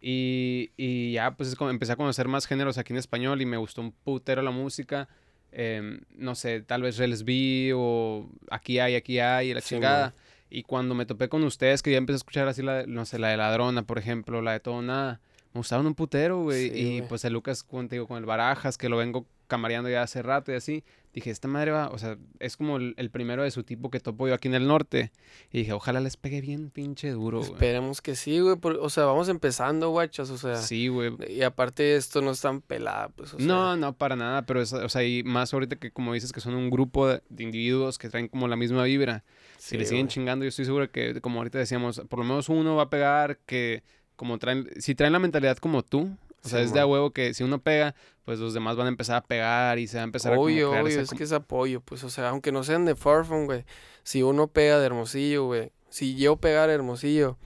[0.00, 3.46] Y, y ya pues es como empecé a conocer más géneros aquí en español y
[3.46, 5.08] me gustó un putero la música.
[5.52, 9.70] Em, no sé, tal vez Reles B o Aquí hay, aquí hay, y la Sí,
[9.70, 10.14] chingada.
[10.50, 13.04] Y cuando me topé con ustedes, que ya empecé a escuchar así, la, de- no
[13.06, 15.20] sé, la de Ladrona, por ejemplo, la de Todo Nada,
[15.54, 16.68] me gustaban un putero, güey.
[16.70, 20.22] Sí, y pues el Lucas, digo, con el Barajas, que lo vengo camareando ya hace
[20.22, 20.82] rato y así.
[21.12, 23.98] Dije, esta madre va, o sea, es como el, el primero de su tipo que
[23.98, 25.10] topo yo aquí en el norte.
[25.52, 27.50] Y dije, ojalá les pegue bien pinche duro, güey.
[27.50, 28.54] Esperemos que sí, güey.
[28.54, 30.30] por- O sea, vamos empezando, guachas.
[30.30, 31.12] O sea, Sí, güey.
[31.28, 33.34] y aparte esto no es tan pelada, pues.
[33.34, 36.14] O sea, No, no, para nada, pero es, o sea, y más ahorita que como
[36.14, 39.24] dices que son un grupo de, de individuos que traen como la misma vibra.
[39.58, 40.14] Si sí, le siguen güey.
[40.14, 43.38] chingando, yo estoy seguro que, como ahorita decíamos, por lo menos uno va a pegar
[43.46, 43.82] que
[44.14, 46.08] como traen, si traen la mentalidad como tú,
[46.44, 48.90] O sea, es de a huevo que si uno pega, pues los demás van a
[48.90, 51.32] empezar a pegar y se va a empezar obvio, a como Obvio, es que es
[51.32, 53.64] apoyo, pues, o sea, aunque no sean de Farfon, güey,
[54.02, 57.36] si uno pega de Hermosillo, güey, si yo pegar Hermosillo,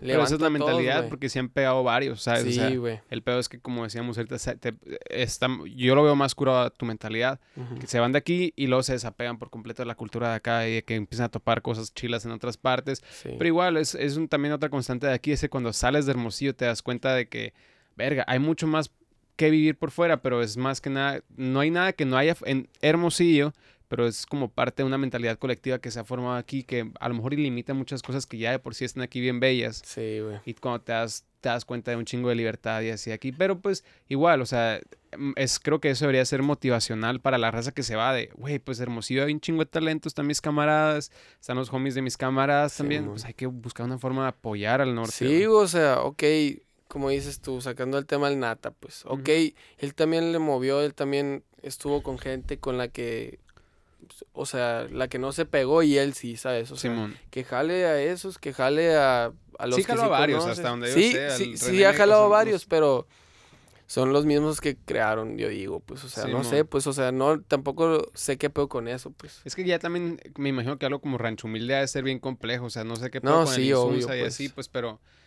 [0.00, 2.54] pero esa es la mentalidad, porque se han pegado varios, ¿sabes?
[2.54, 3.00] Sí, güey.
[3.10, 4.36] el pedo es que, como decíamos ahorita,
[5.74, 7.40] yo lo veo más curado a tu mentalidad.
[7.78, 10.34] Que se van de aquí y luego se desapegan por completo de la cultura de
[10.36, 13.02] acá y de que empiezan a topar cosas chilas en otras partes.
[13.22, 16.12] Pero igual, es, es un, también otra constante de aquí, es que cuando sales de
[16.12, 17.52] Hermosillo te das cuenta de que,
[18.00, 18.90] verga, hay mucho más
[19.36, 22.36] que vivir por fuera, pero es más que nada, no hay nada que no haya
[22.44, 23.52] en Hermosillo,
[23.88, 27.08] pero es como parte de una mentalidad colectiva que se ha formado aquí que a
[27.08, 29.82] lo mejor ilimita muchas cosas que ya de por sí están aquí bien bellas.
[29.84, 30.38] Sí, güey.
[30.44, 33.32] Y cuando te das, te das cuenta de un chingo de libertad y así aquí,
[33.32, 34.80] pero pues igual, o sea,
[35.18, 38.30] mm, es creo que eso debería ser motivacional para la raza que se va de,
[38.34, 42.02] güey, pues Hermosillo hay un chingo de talentos, están mis camaradas, están los homies de
[42.02, 45.12] mis camaradas también, pues hay que buscar una forma de apoyar al norte.
[45.12, 46.22] Sí, o sea, ok,
[46.90, 49.28] como dices tú, sacando el tema del Nata, pues, ok,
[49.78, 53.38] él también le movió, él también estuvo con gente con la que
[54.32, 56.72] o sea, la que no se pegó y él sí, ¿sabes?
[56.72, 60.08] O sea, que jale a esos, que jale a, a los sí, que sí a
[60.08, 61.30] varios, hasta donde yo sí, sé.
[61.36, 63.06] Sí, sí, ha jalado varios, pero
[63.86, 67.12] son los mismos que crearon, yo digo, pues, o sea, no sé, pues, o sea,
[67.12, 69.42] no, tampoco sé qué pedo con eso, pues.
[69.44, 72.64] Es que ya también me imagino que algo como rancho humilde debe ser bien complejo,
[72.64, 74.34] o sea, no sé qué pedo no, con sí, obvio, y pues.
[74.34, 75.19] así, pues, pero pues,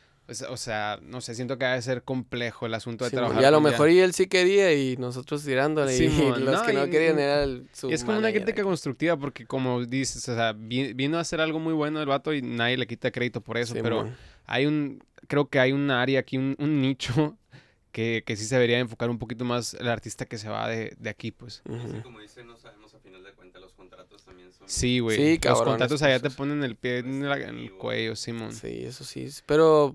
[0.49, 3.41] o sea, no sé, siento que debe ser complejo el asunto de trabajar.
[3.41, 6.07] Y a lo mejor y él sí quería y nosotros tirándole y
[6.39, 10.28] los que no querían era el, su Es como una crítica constructiva porque como dices,
[10.30, 13.41] o sea, vino a hacer algo muy bueno el vato y nadie le quita crédito
[13.41, 14.09] por eso, pero
[14.45, 17.38] hay un, creo que hay un área aquí, un, nicho
[17.91, 20.95] que, que, sí se debería enfocar un poquito más el artista que se va de,
[20.97, 21.61] de aquí, pues.
[22.01, 24.69] como dice, no sabemos a final de cuentas, los contratos también son...
[24.69, 25.17] Sí, güey.
[25.17, 28.53] Sí, los contratos allá te ponen el pie en, el cuello, Simón.
[28.53, 29.28] Sí, eso sí.
[29.45, 29.93] Pero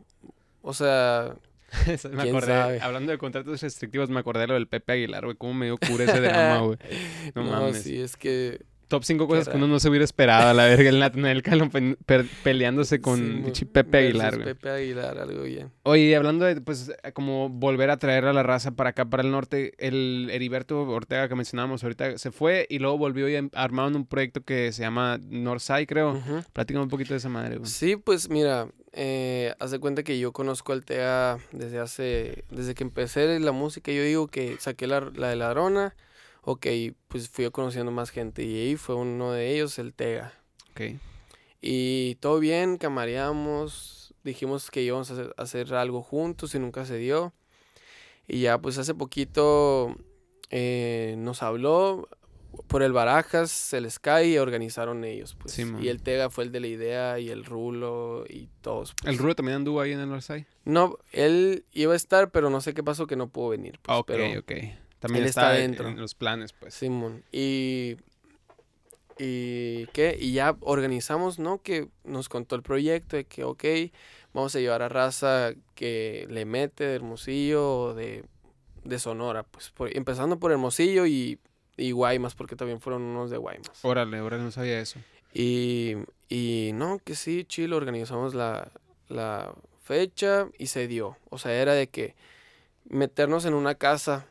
[0.69, 1.35] o sea,
[2.13, 5.37] me acordé, hablando de contratos restrictivos, me acordé de lo del Pepe Aguilar, güey.
[5.37, 6.79] Cómo me dio cura ese drama, güey.
[7.35, 10.49] No, no sí, es que top 5 cosas que uno no se hubiera esperado.
[10.51, 11.71] A la verga, el Nathaniel Calón
[12.43, 14.45] peleándose con Pepe Aguilar, güey.
[14.45, 15.73] Pepe Aguilar, algo bien.
[15.85, 19.31] Oye, hablando de, pues, como volver a traer a la raza para acá, para el
[19.31, 23.97] norte, el Heriberto Ortega que mencionábamos ahorita se fue y luego volvió y em, armaron
[23.97, 26.13] un proyecto que se llama Northside, creo.
[26.13, 26.43] Uh
[26.79, 27.71] un poquito de esa madre, güey.
[27.71, 32.75] Sí, pues, mira, eh, haz de cuenta que yo conozco al TEA desde hace, desde
[32.75, 35.95] que empecé la música, yo digo que saqué la, la de Ladrona
[36.51, 36.67] ok,
[37.09, 40.33] pues fui conociendo más gente y ahí fue uno de ellos, el Tega.
[40.71, 40.99] Ok.
[41.61, 47.35] Y todo bien, camareamos, dijimos que íbamos a hacer, algo juntos y nunca se dio.
[48.27, 49.95] Y ya pues hace poquito
[50.49, 52.09] eh, nos habló
[52.67, 55.37] por el Barajas, el Sky organizaron ellos.
[55.39, 55.59] Pues.
[55.59, 58.95] y el Tega fue el de la idea y el Rulo y todos.
[59.01, 59.13] Pues.
[59.13, 60.47] ¿El Rulo también anduvo ahí en el Northside?
[60.65, 63.79] No, él iba a estar, pero no sé qué pasó que no pudo venir.
[63.83, 64.53] Pues, ok, ok.
[64.99, 65.89] También está, dentro.
[65.89, 66.75] En los planes, pues.
[66.75, 67.25] Simón.
[67.33, 67.97] Y.
[69.21, 70.17] ¿Y qué?
[70.19, 71.61] Y ya organizamos, ¿no?
[71.61, 73.65] Que nos contó el proyecto de que, ok,
[74.33, 78.25] vamos a llevar a raza que le mete de Hermosillo o de,
[78.85, 79.73] de Sonora, pues.
[79.93, 81.41] empezando por Hermosillo y,
[81.79, 83.83] y Guaymas, porque también fueron unos de Guaymas.
[83.83, 84.99] Órale, órale, no sabía eso.
[85.33, 85.95] Y,
[86.29, 88.71] y no, que sí, chilo, organizamos la,
[89.09, 91.17] la fecha y se dio.
[91.31, 92.15] O sea, era de que
[92.89, 94.27] meternos en una casa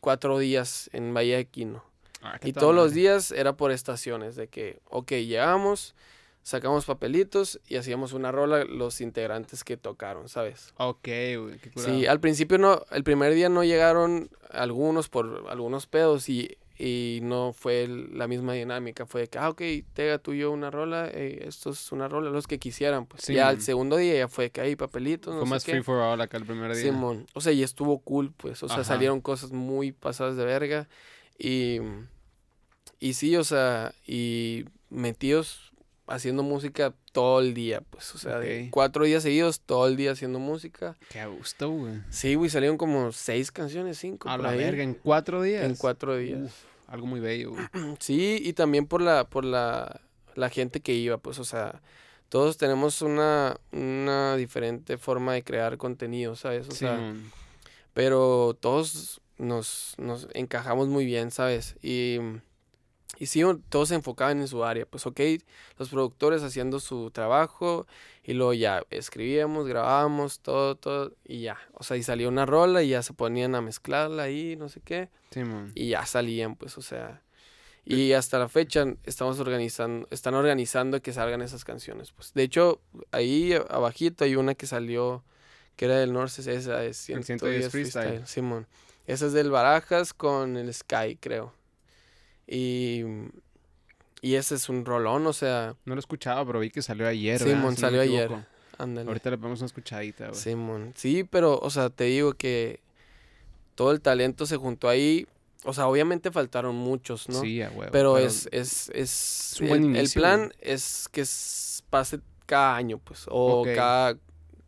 [0.00, 1.84] cuatro días en Bahía de Quino.
[2.22, 5.94] Ah, y todos los días era por estaciones, de que, ok, llegamos,
[6.42, 10.72] sacamos papelitos y hacíamos una rola los integrantes que tocaron, ¿sabes?
[10.76, 15.86] Ok, güey, qué Sí, al principio no, el primer día no llegaron algunos por algunos
[15.86, 19.62] pedos y, y no fue la misma dinámica, fue de que, ah, ok,
[19.94, 23.26] Tega tú y yo una rola, eh, esto es una rola, los que quisieran, pues.
[23.26, 26.20] ya al segundo día ya fue que hay papelitos, no Fue más free for all
[26.20, 26.82] acá el primer día.
[26.82, 30.88] Simón, o sea, y estuvo cool, pues, o sea, salieron cosas muy pasadas de verga
[31.38, 31.80] y,
[32.98, 35.72] y sí, o sea, y metidos
[36.06, 40.12] haciendo música todo el día, pues, o sea, de cuatro días seguidos, todo el día
[40.12, 40.96] haciendo música.
[41.08, 41.94] Qué gusto, güey.
[42.10, 44.28] Sí, güey, salieron como seis canciones, cinco.
[44.28, 45.64] A la verga, en cuatro días.
[45.64, 46.52] En cuatro días.
[46.86, 47.64] algo muy bello, güey.
[47.98, 50.00] Sí, y también por la, por la,
[50.34, 51.80] la gente que iba, pues, o sea,
[52.28, 56.68] todos tenemos una, una diferente forma de crear contenido, ¿sabes?
[56.68, 57.14] O sea,
[57.94, 61.76] pero todos nos, nos encajamos muy bien, ¿sabes?
[61.82, 62.18] Y
[63.18, 64.86] y sí, todos se enfocaban en su área.
[64.86, 65.20] Pues ok,
[65.78, 67.86] los productores haciendo su trabajo
[68.22, 71.58] y luego ya escribíamos, grabábamos, todo, todo y ya.
[71.72, 74.80] O sea, y salía una rola y ya se ponían a mezclarla ahí, no sé
[74.80, 75.08] qué.
[75.30, 75.72] Sí, man.
[75.74, 77.22] Y ya salían, pues, o sea.
[77.88, 82.10] Y hasta la fecha estamos organizando, están organizando que salgan esas canciones.
[82.10, 82.80] Pues de hecho,
[83.12, 85.22] ahí abajito hay una que salió
[85.76, 88.04] que era del Norse, esa es 110 110 Freestyle.
[88.04, 88.66] freestyle, Simón.
[89.06, 91.52] Esa es del Barajas con el Sky, creo.
[92.46, 93.02] Y,
[94.22, 97.06] y ese es un rolón, o sea, No lo he escuchado, pero vi que salió
[97.06, 97.38] ayer.
[97.40, 98.30] Simón, no salió ayer.
[98.78, 99.08] ándale.
[99.08, 100.40] Ahorita le ponemos una escuchadita, güey.
[100.40, 100.92] Simón.
[100.96, 102.80] Sí, pero, o sea, te digo que
[103.74, 105.26] todo el talento se juntó ahí.
[105.64, 107.40] O sea, obviamente faltaron muchos, ¿no?
[107.40, 107.90] Sí, a huevo.
[107.90, 110.52] pero, es, es, es, es un el, buen el inicio, plan güey.
[110.60, 114.16] es que s- pase cada año, pues, o cada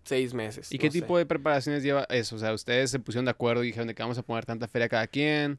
[0.04, 0.72] seis meses.
[0.72, 1.00] ¿Y qué sé.
[1.00, 2.34] tipo de preparaciones lleva eso?
[2.34, 4.66] O sea, ustedes se pusieron de acuerdo y dijeron de que vamos a poner tanta
[4.66, 5.58] feria cada quien.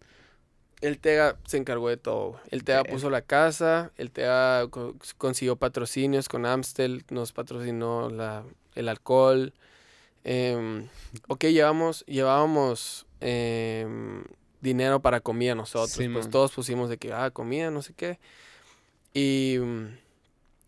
[0.81, 2.39] El TEGA se encargó de todo.
[2.51, 2.89] El TEGA Ok.
[2.89, 8.43] puso la casa, el TEGA co- consiguió patrocinios con Amstel, nos patrocinó la,
[8.75, 9.53] el alcohol.
[10.23, 10.87] em,
[11.27, 14.23] ok, llevamos, llevábamos em,
[14.61, 15.91] dinero para comida nosotros.
[15.91, 16.31] Sí, pues man.
[16.31, 18.19] todos pusimos de que, ah, comida, no sé qué.
[19.13, 19.57] Y,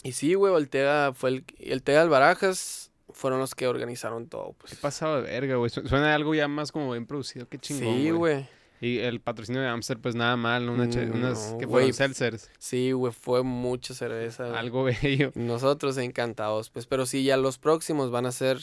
[0.03, 4.27] y sí, güey, el TEGA fue el, el TEGA del Barajas fueron los que organizaron
[4.27, 4.53] todo.
[4.57, 4.73] Pues.
[4.73, 5.69] Qué pasado de verga, güey.
[5.69, 7.47] Su- Suena algo ya más como bien producido.
[7.47, 8.47] Qué chingón, Sí, güey.
[8.81, 10.73] Y el patrocinio de Amster, pues nada mal, ¿no?
[10.73, 12.49] Una che- Mm, unas no, que fueron seltzers.
[12.57, 14.57] Sí, güey, fue mucha cerveza.
[14.59, 15.31] Algo bello.
[15.35, 18.57] Nosotros encantados, pues, pero sí, ya los próximos van a ser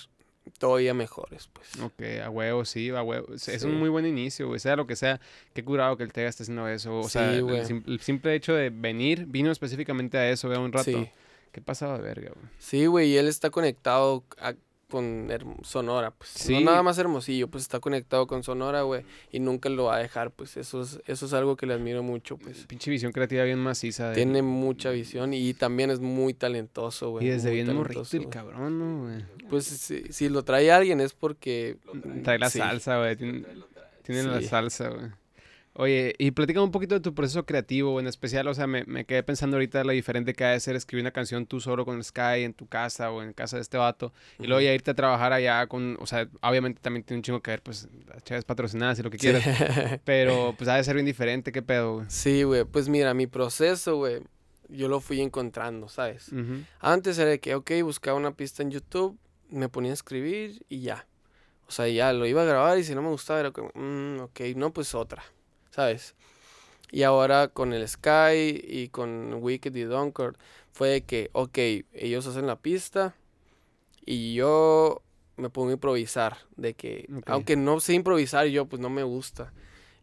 [0.59, 1.69] todavía mejores, pues.
[1.81, 3.33] Ok, a huevo, sí, a huevo.
[3.35, 3.65] Es, Sí.
[3.67, 4.59] un muy buen inicio, güey.
[4.59, 5.21] Sea lo que sea,
[5.55, 6.99] qué curado que el Tega esté haciendo eso.
[6.99, 7.65] O Sí, sea, el, güey.
[7.65, 10.85] sim- el simple hecho de venir, vino específicamente a eso, vea, un rato.
[10.91, 11.09] Sí,
[11.53, 12.47] Qué pasado de verga, güey.
[12.59, 14.55] sí, güey, y él está conectado a-
[14.91, 15.29] con
[15.63, 16.31] Sonora, pues.
[16.31, 16.55] Sí.
[16.55, 19.99] No nada más Hermosillo, pues está conectado con Sonora, güey, y nunca lo va a
[19.99, 20.57] dejar, pues.
[20.57, 22.67] Eso es, eso es algo que le admiro mucho, pues.
[22.67, 24.09] Pinche visión creativa bien maciza.
[24.09, 27.27] de- Tiene mucha visión y también es muy talentoso, güey.
[27.27, 29.25] Y desde muy bien morrito el cabrón, ¿no, güey?
[29.51, 31.77] Pues si, si lo trae alguien es porque...
[32.25, 32.39] Trae.
[32.39, 32.59] La Sí.
[32.59, 33.17] salsa, güey.
[33.17, 33.45] Tiene,
[34.03, 35.11] tiene la salsa, güey.
[35.81, 39.05] Oye, y platícame un poquito de tu proceso creativo, en especial, o sea, me, me
[39.05, 42.03] quedé pensando ahorita lo diferente que ha de ser escribir una canción tú solo con
[42.03, 44.95] Sky en tu casa o en casa de este vato, y luego ya irte a
[44.95, 48.45] trabajar allá con, o sea, obviamente también tiene un chingo que ver, pues, las chaves
[48.45, 49.45] patrocinadas y lo que quieras,
[50.05, 52.07] pero pues ha de ser bien diferente, ¿qué pedo, güey?
[52.09, 54.21] Sí, güey, pues mira, mi proceso, güey,
[54.69, 56.33] yo lo fui encontrando, ¿sabes?
[56.81, 59.17] Antes era de que, ok, buscaba una pista en YouTube,
[59.49, 61.07] me ponía a escribir y ya.
[61.69, 64.21] O sea, ya lo iba a grabar y si no me gustaba era como, "Mm,
[64.23, 65.23] ok, no, pues otra,
[65.71, 66.15] ¿sabes?
[66.91, 70.37] Y ahora con el Sky y con Wicked y Dunkard
[70.73, 71.59] fue de que, ok,
[71.93, 73.15] ellos hacen la pista
[74.07, 75.03] y yo
[75.37, 76.39] me pongo a improvisar.
[76.57, 77.25] De que, Ok.
[77.27, 79.53] aunque no sé improvisar yo, pues no me gusta.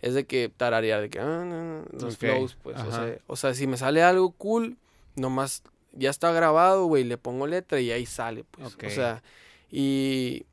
[0.02, 2.78] Es de que tararear, de que, ah, no, no, los Ok, flows, pues.
[2.80, 4.78] O sea, o sea, si me sale algo cool,
[5.16, 5.64] nomás
[5.94, 8.76] ya está grabado, güey, le pongo letra y ahí sale, pues.
[8.76, 8.84] Ok.
[8.86, 9.24] O sea,
[9.72, 10.46] y,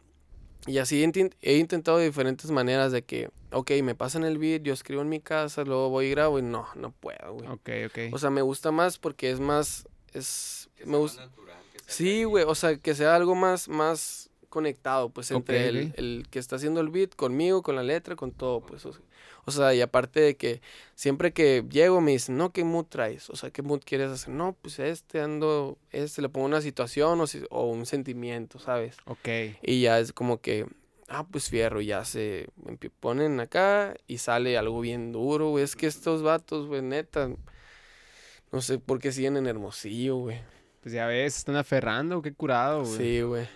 [0.67, 4.73] y así he intentado de diferentes maneras de que, ok, me pasan el beat, yo
[4.73, 7.49] escribo en mi casa, luego voy y grabo y no, no puedo, güey.
[7.49, 8.15] Ok, ok.
[8.15, 11.23] O sea, me gusta más porque es más, es, Que me gusta.
[11.23, 15.31] más natural, que sea Sí, güey, o sea, que sea algo más, más conectado, pues,
[15.31, 18.87] entre el, el que está haciendo el beat conmigo, con la letra, con todo, pues.
[18.87, 19.03] O sea,
[19.45, 20.61] o sea, y aparte de que
[20.95, 23.28] siempre que llego me dicen, no, ¿qué mood traes?
[23.30, 24.32] O sea, ¿qué mood quieres hacer?
[24.34, 28.97] No, pues este, ando, este, le pongo una situación o, si- o un sentimiento, ¿sabes?
[29.07, 29.28] Ok.
[29.62, 30.66] Y ya es como que,
[31.09, 32.49] ah, pues fierro, ya se
[33.01, 35.64] ponen acá y sale algo bien duro, güey.
[35.64, 37.30] Es que estos vatos, güey, neta,
[38.53, 40.40] no sé por qué siguen en Hermosillo, güey.
[40.82, 42.97] Pues ya ves, están aferrando, qué curado, güey.
[42.97, 43.47] Sí, güey.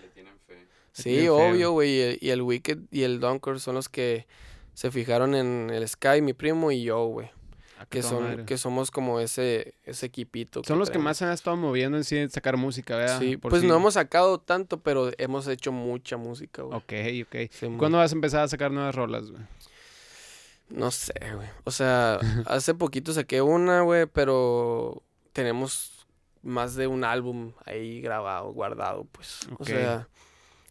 [0.93, 1.89] Sí, obvio, güey.
[1.91, 4.25] Y, el- y el Wicked y el Dunker son los que
[4.77, 7.31] se fijaron en el Sky, mi primo y yo, güey.
[7.79, 8.45] Ah, Que, son, madre.
[8.45, 10.61] que somos como ese, ese equipito.
[10.63, 13.17] Son los que más se han estado moviendo en sí en sacar música, ¿verdad?
[13.19, 13.67] Sí, Por pues sí.
[13.67, 16.77] no hemos sacado tanto, pero hemos hecho mucha música, güey.
[16.77, 17.49] Ok, ok.
[17.51, 19.41] Sí, ¿Cuándo vas a empezar a sacar nuevas rolas, güey?
[20.69, 21.47] No sé, güey.
[21.63, 25.01] O sea, hace poquito saqué una, güey, pero
[25.33, 26.05] tenemos
[26.43, 29.39] más de un álbum ahí grabado, guardado, pues.
[29.53, 29.61] Ok.
[29.61, 30.07] O sea,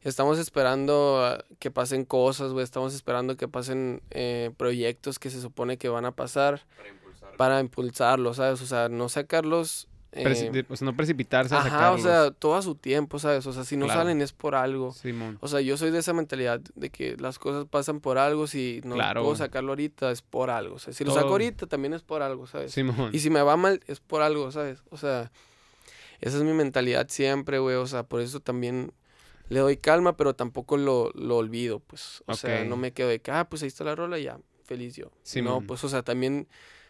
[0.02, 2.64] estamos esperando a que pasen cosas, güey.
[2.64, 7.36] Estamos esperando que pasen eh, proyectos que se supone que van a pasar Para impulsar.
[7.36, 8.62] para impulsarlos, ¿sabes?
[8.62, 9.88] O sea, no sacarlos.
[10.12, 12.00] eh, Preci- o sea, no precipitarse a ajá, sacarlos.
[12.00, 13.46] o sea, todo a su tiempo, ¿sabes?
[13.46, 14.00] O sea, si no Claro.
[14.02, 14.92] salen es por algo.
[14.92, 15.36] Simón.
[15.42, 18.46] O sea, yo soy de esa mentalidad de que las cosas pasan por algo.
[18.46, 20.76] Si no Claro, puedo sacarlo ahorita, es por algo.
[20.76, 22.72] O sea, si lo saco ahorita, también es por algo, ¿sabes?
[22.72, 23.10] Simón.
[23.12, 24.78] Y si me va mal, es por algo, ¿sabes?
[24.90, 25.30] O sea,
[26.20, 27.76] esa es mi mentalidad siempre, güey.
[27.76, 28.92] O sea, por eso también
[29.48, 32.22] le doy calma, pero tampoco lo, lo olvido, pues.
[32.26, 34.96] O sea, no me quedo de que, ah, pues ahí está la rola, ya, feliz
[34.96, 35.10] yo.
[35.22, 35.54] Simón.
[35.62, 36.48] no, pues, o sea, también,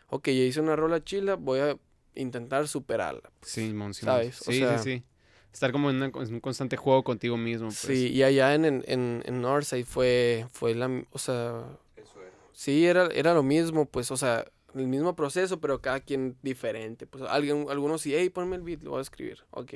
[0.09, 1.77] ok, ya hice una rola chila, voy a
[2.15, 3.31] intentar superarla.
[3.43, 4.15] Simón, Simón.
[4.15, 4.41] ¿sabes?
[4.43, 5.05] O Sí, sea- sí, sí.
[5.53, 7.79] Estar como en, una- en un constante juego contigo mismo, pues.
[7.79, 11.65] Sí, y allá en, en, en, en Northside fue, fue la, o sea,
[11.97, 12.33] Eso era.
[12.53, 14.45] Sí, era, era lo mismo, pues, o sea,
[14.75, 17.07] el mismo proceso, pero cada quien diferente.
[17.07, 19.45] Pues alguien, algunos sí, hey, ponme el beat, lo voy a escribir.
[19.51, 19.73] Ok.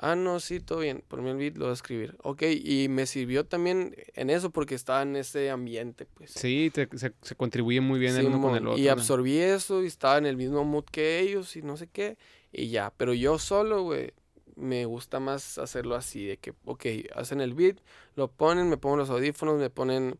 [0.00, 1.02] Ah, no, sí, todo bien.
[1.08, 2.16] Por mí el beat lo voy a escribir.
[2.22, 6.30] Ok, y me sirvió también en eso porque estaba en ese ambiente, pues.
[6.30, 8.78] Sí, te- se, se contribuye muy bien el uno con el otro.
[8.78, 8.88] Y güey.
[8.90, 12.16] absorbí eso y estaba en el mismo mood que ellos y no sé qué.
[12.52, 14.12] Y ya, pero yo solo, güey,
[14.54, 17.78] me gusta más hacerlo así, de que, ok, hacen el beat,
[18.14, 20.16] lo ponen, me pongo los audífonos, me ponen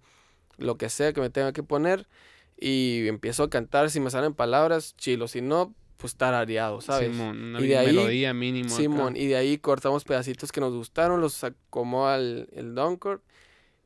[0.57, 2.09] lo que sea que me tenga que poner
[2.57, 3.91] y empiezo a cantar.
[3.91, 5.29] Si me salen palabras, chilo.
[5.29, 7.11] Si no, pues tarareado, ¿sabes?
[7.11, 8.69] Simón, una Y de ahí- melodía mínimo.
[8.69, 8.77] acá.
[8.77, 13.21] Simón, y de ahí cortamos pedacitos que nos gustaron, los acomoda el, el Downcore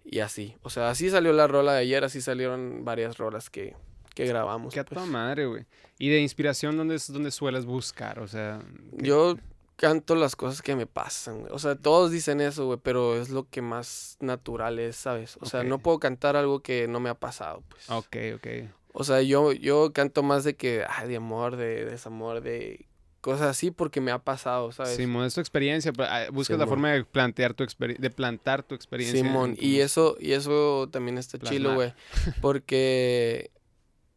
[0.04, 0.54] y así.
[0.62, 3.74] O sea, así salió la rola de ayer, así salieron varias rolas que,
[4.14, 4.72] que grabamos.
[4.74, 4.94] Qué a pues.
[5.00, 5.64] toda madre, güey.
[5.98, 8.18] Y de inspiración, ¿dónde, dónde sueles buscar?
[8.20, 8.60] O sea,
[8.98, 9.36] ¿qué- Yo
[9.76, 11.52] canto las cosas que me pasan, güey.
[11.52, 15.38] O sea, todos dicen eso, güey, pero es lo que más natural es, ¿sabes?
[15.40, 15.66] O sea, Ok.
[15.66, 17.88] no puedo cantar algo que no me ha pasado, pues.
[17.90, 18.46] Ok, ok.
[18.92, 22.86] O sea, yo, yo canto más de que, ay, de amor, de desamor, de
[23.22, 24.96] cosas así porque me ha pasado, ¿sabes?
[24.96, 25.92] Simón, es tu experiencia.
[25.92, 29.18] pero, ah, Buscas la forma de plantear tu de plantar tu experiencia.
[29.18, 31.74] en Simón, y eso, y eso también está chilo, Plasmar.
[31.76, 31.94] güey.
[32.42, 33.50] Porque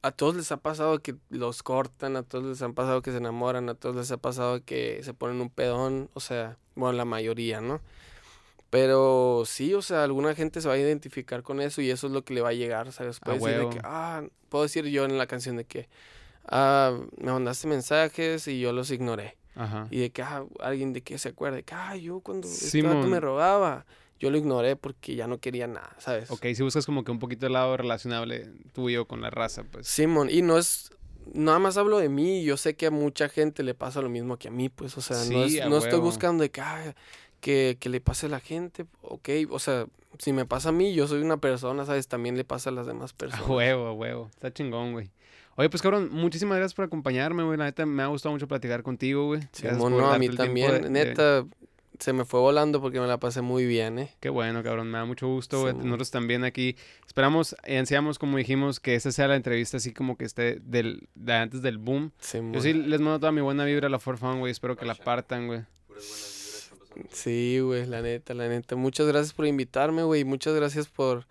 [0.02, 3.18] a todos les ha pasado que los cortan, a todos les han pasado que se
[3.18, 7.06] enamoran, a todos les ha pasado que se ponen un pedón, o sea, bueno, la
[7.06, 7.82] mayoría, ¿no?
[8.76, 12.14] Pero sí, o sea, alguna gente se va a identificar con eso y eso es
[12.14, 13.20] lo que le va a llegar, ¿sabes?
[13.22, 15.88] Puede decir de que, ah, puedo decir yo en la canción de que,
[16.48, 19.38] ah, me mandaste mensajes y yo los ignoré.
[19.56, 19.88] Ajá.
[19.90, 23.20] Y de que ah, alguien de que se acuerde que ah, yo cuando este me
[23.22, 23.86] robaba,
[24.20, 26.30] yo lo ignoré porque ya no quería nada, ¿sabes?
[26.30, 29.88] Ok, si buscas como que un poquito el lado relacionable tuyo con la raza, pues.
[29.88, 30.90] Simón, y no es,
[31.34, 34.38] nada más hablo de mí, yo sé que a mucha gente le pasa lo mismo
[34.38, 36.94] que a mí, pues, o sea, no, es- no estoy buscando de que, ah,
[37.46, 39.86] que, que le pase a la gente, ok, o sea,
[40.18, 42.08] si me pasa a mí, yo soy una persona, ¿sabes?
[42.08, 43.48] También le pasa a las demás A personas.
[43.48, 44.30] huevo, a huevo.
[44.34, 45.12] Está chingón, güey.
[45.56, 47.56] Oye, pues cabrón, muchísimas gracias por acompañarme, güey.
[47.56, 49.42] La neta me ha gustado mucho platicar contigo, güey.
[49.78, 51.46] Por no, a mí también, de- de- neta,
[52.00, 54.12] se me fue volando porque me la pasé muy bien, ¿eh?
[54.20, 54.90] Qué bueno, cabrón.
[54.90, 55.74] Me da mucho gusto, güey.
[55.74, 55.86] Simón.
[55.88, 56.76] Nosotros también aquí
[57.06, 61.08] esperamos y ansiamos, como dijimos, que esta sea la entrevista así como que esté del,
[61.14, 62.12] de antes del boom.
[62.20, 62.54] Simón.
[62.54, 64.52] Yo sí les mando toda mi buena vibra a la For Fun, güey.
[64.52, 65.62] Espero que la partan, güey.
[67.12, 68.76] Sí, güey, la neta, la neta.
[68.76, 70.24] Muchas gracias por invitarme, güey.
[70.24, 71.28] Muchas gracias por,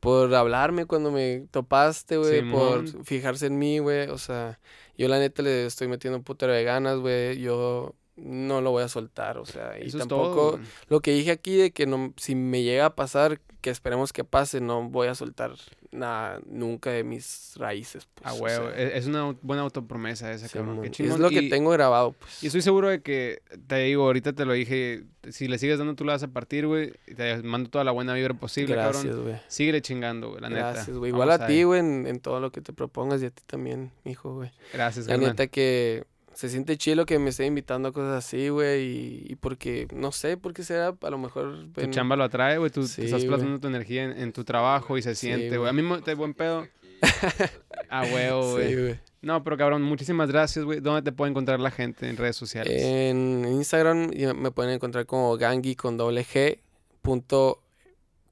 [0.00, 2.48] por hablarme cuando me topaste, güey.
[2.50, 4.08] Por fijarse en mí, güey.
[4.08, 4.58] O sea,
[4.96, 7.38] yo la neta le estoy metiendo un putero de ganas, güey.
[7.40, 9.78] Yo no lo voy a soltar, o sea.
[9.82, 10.62] Y Eso tampoco, güey.
[10.88, 14.24] lo que dije aquí de que no, si me llega a pasar, que esperemos que
[14.24, 15.52] pase, no voy a soltar
[15.92, 18.08] nada nunca de mis raíces.
[18.14, 18.70] Pues, A o huevo.
[18.70, 20.76] sea, Es una buena autopromesa esa, cabrón.
[20.76, 20.90] Simón.
[20.90, 22.42] Qué es lo que Y- tengo grabado, pues.
[22.42, 25.94] Y estoy seguro de que, te digo, ahorita te lo dije, si le sigues dando
[25.94, 26.92] tú la vas a partir, güey.
[27.06, 29.22] y Te mando toda la buena vibra posible, Gracias, cabrón.
[29.24, 29.36] güey.
[29.48, 30.72] Síguele chingando, güey, la neta.
[30.72, 31.12] Gracias, güey.
[31.12, 31.62] Vamos Igual a ti, ahí.
[31.64, 34.50] güey, en, en todo lo que te propongas y a ti también, hijo, güey.
[34.72, 35.30] Gracias, La carnal.
[35.30, 36.04] neta que
[36.34, 38.82] se siente chilo que me esté invitando a cosas así, güey.
[38.84, 41.68] Y, y porque, no sé por qué será, a lo mejor.
[41.74, 42.70] Tu chamba lo atrae, güey.
[42.70, 45.68] Tú Sí, estás plasmando tu energía en, en tu trabajo y se Sí, siente, güey.
[45.68, 46.66] A mí me te buen pedo.
[47.90, 48.68] A huevo, güey.
[48.68, 49.00] Sí, güey.
[49.22, 50.80] No, pero cabrón, muchísimas gracias, güey.
[50.80, 52.82] ¿Dónde te puede encontrar la gente en redes sociales?
[52.82, 56.58] En Instagram me pueden encontrar como gangi con doble G
[57.02, 57.62] punto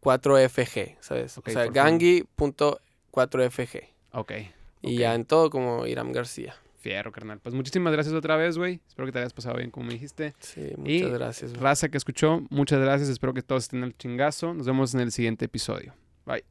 [0.02, 1.32] 4FG, ¿sabes?
[1.32, 1.72] O sea, por favor.
[1.72, 2.80] gangi punto
[3.12, 3.82] 4FG.
[4.12, 4.32] ok.
[4.82, 6.54] Y ya en todo como Iram García.
[6.80, 7.40] Fierro, carnal.
[7.40, 8.80] Pues muchísimas gracias otra vez, güey.
[8.88, 10.34] Espero que te hayas pasado bien, como me dijiste.
[10.40, 11.56] Sí, Y muchas gracias.
[11.56, 13.10] Raza que escuchó, muchas gracias.
[13.10, 14.54] Espero que todos estén al chingazo.
[14.54, 15.94] Nos vemos en el siguiente episodio.
[16.24, 16.44] Bye.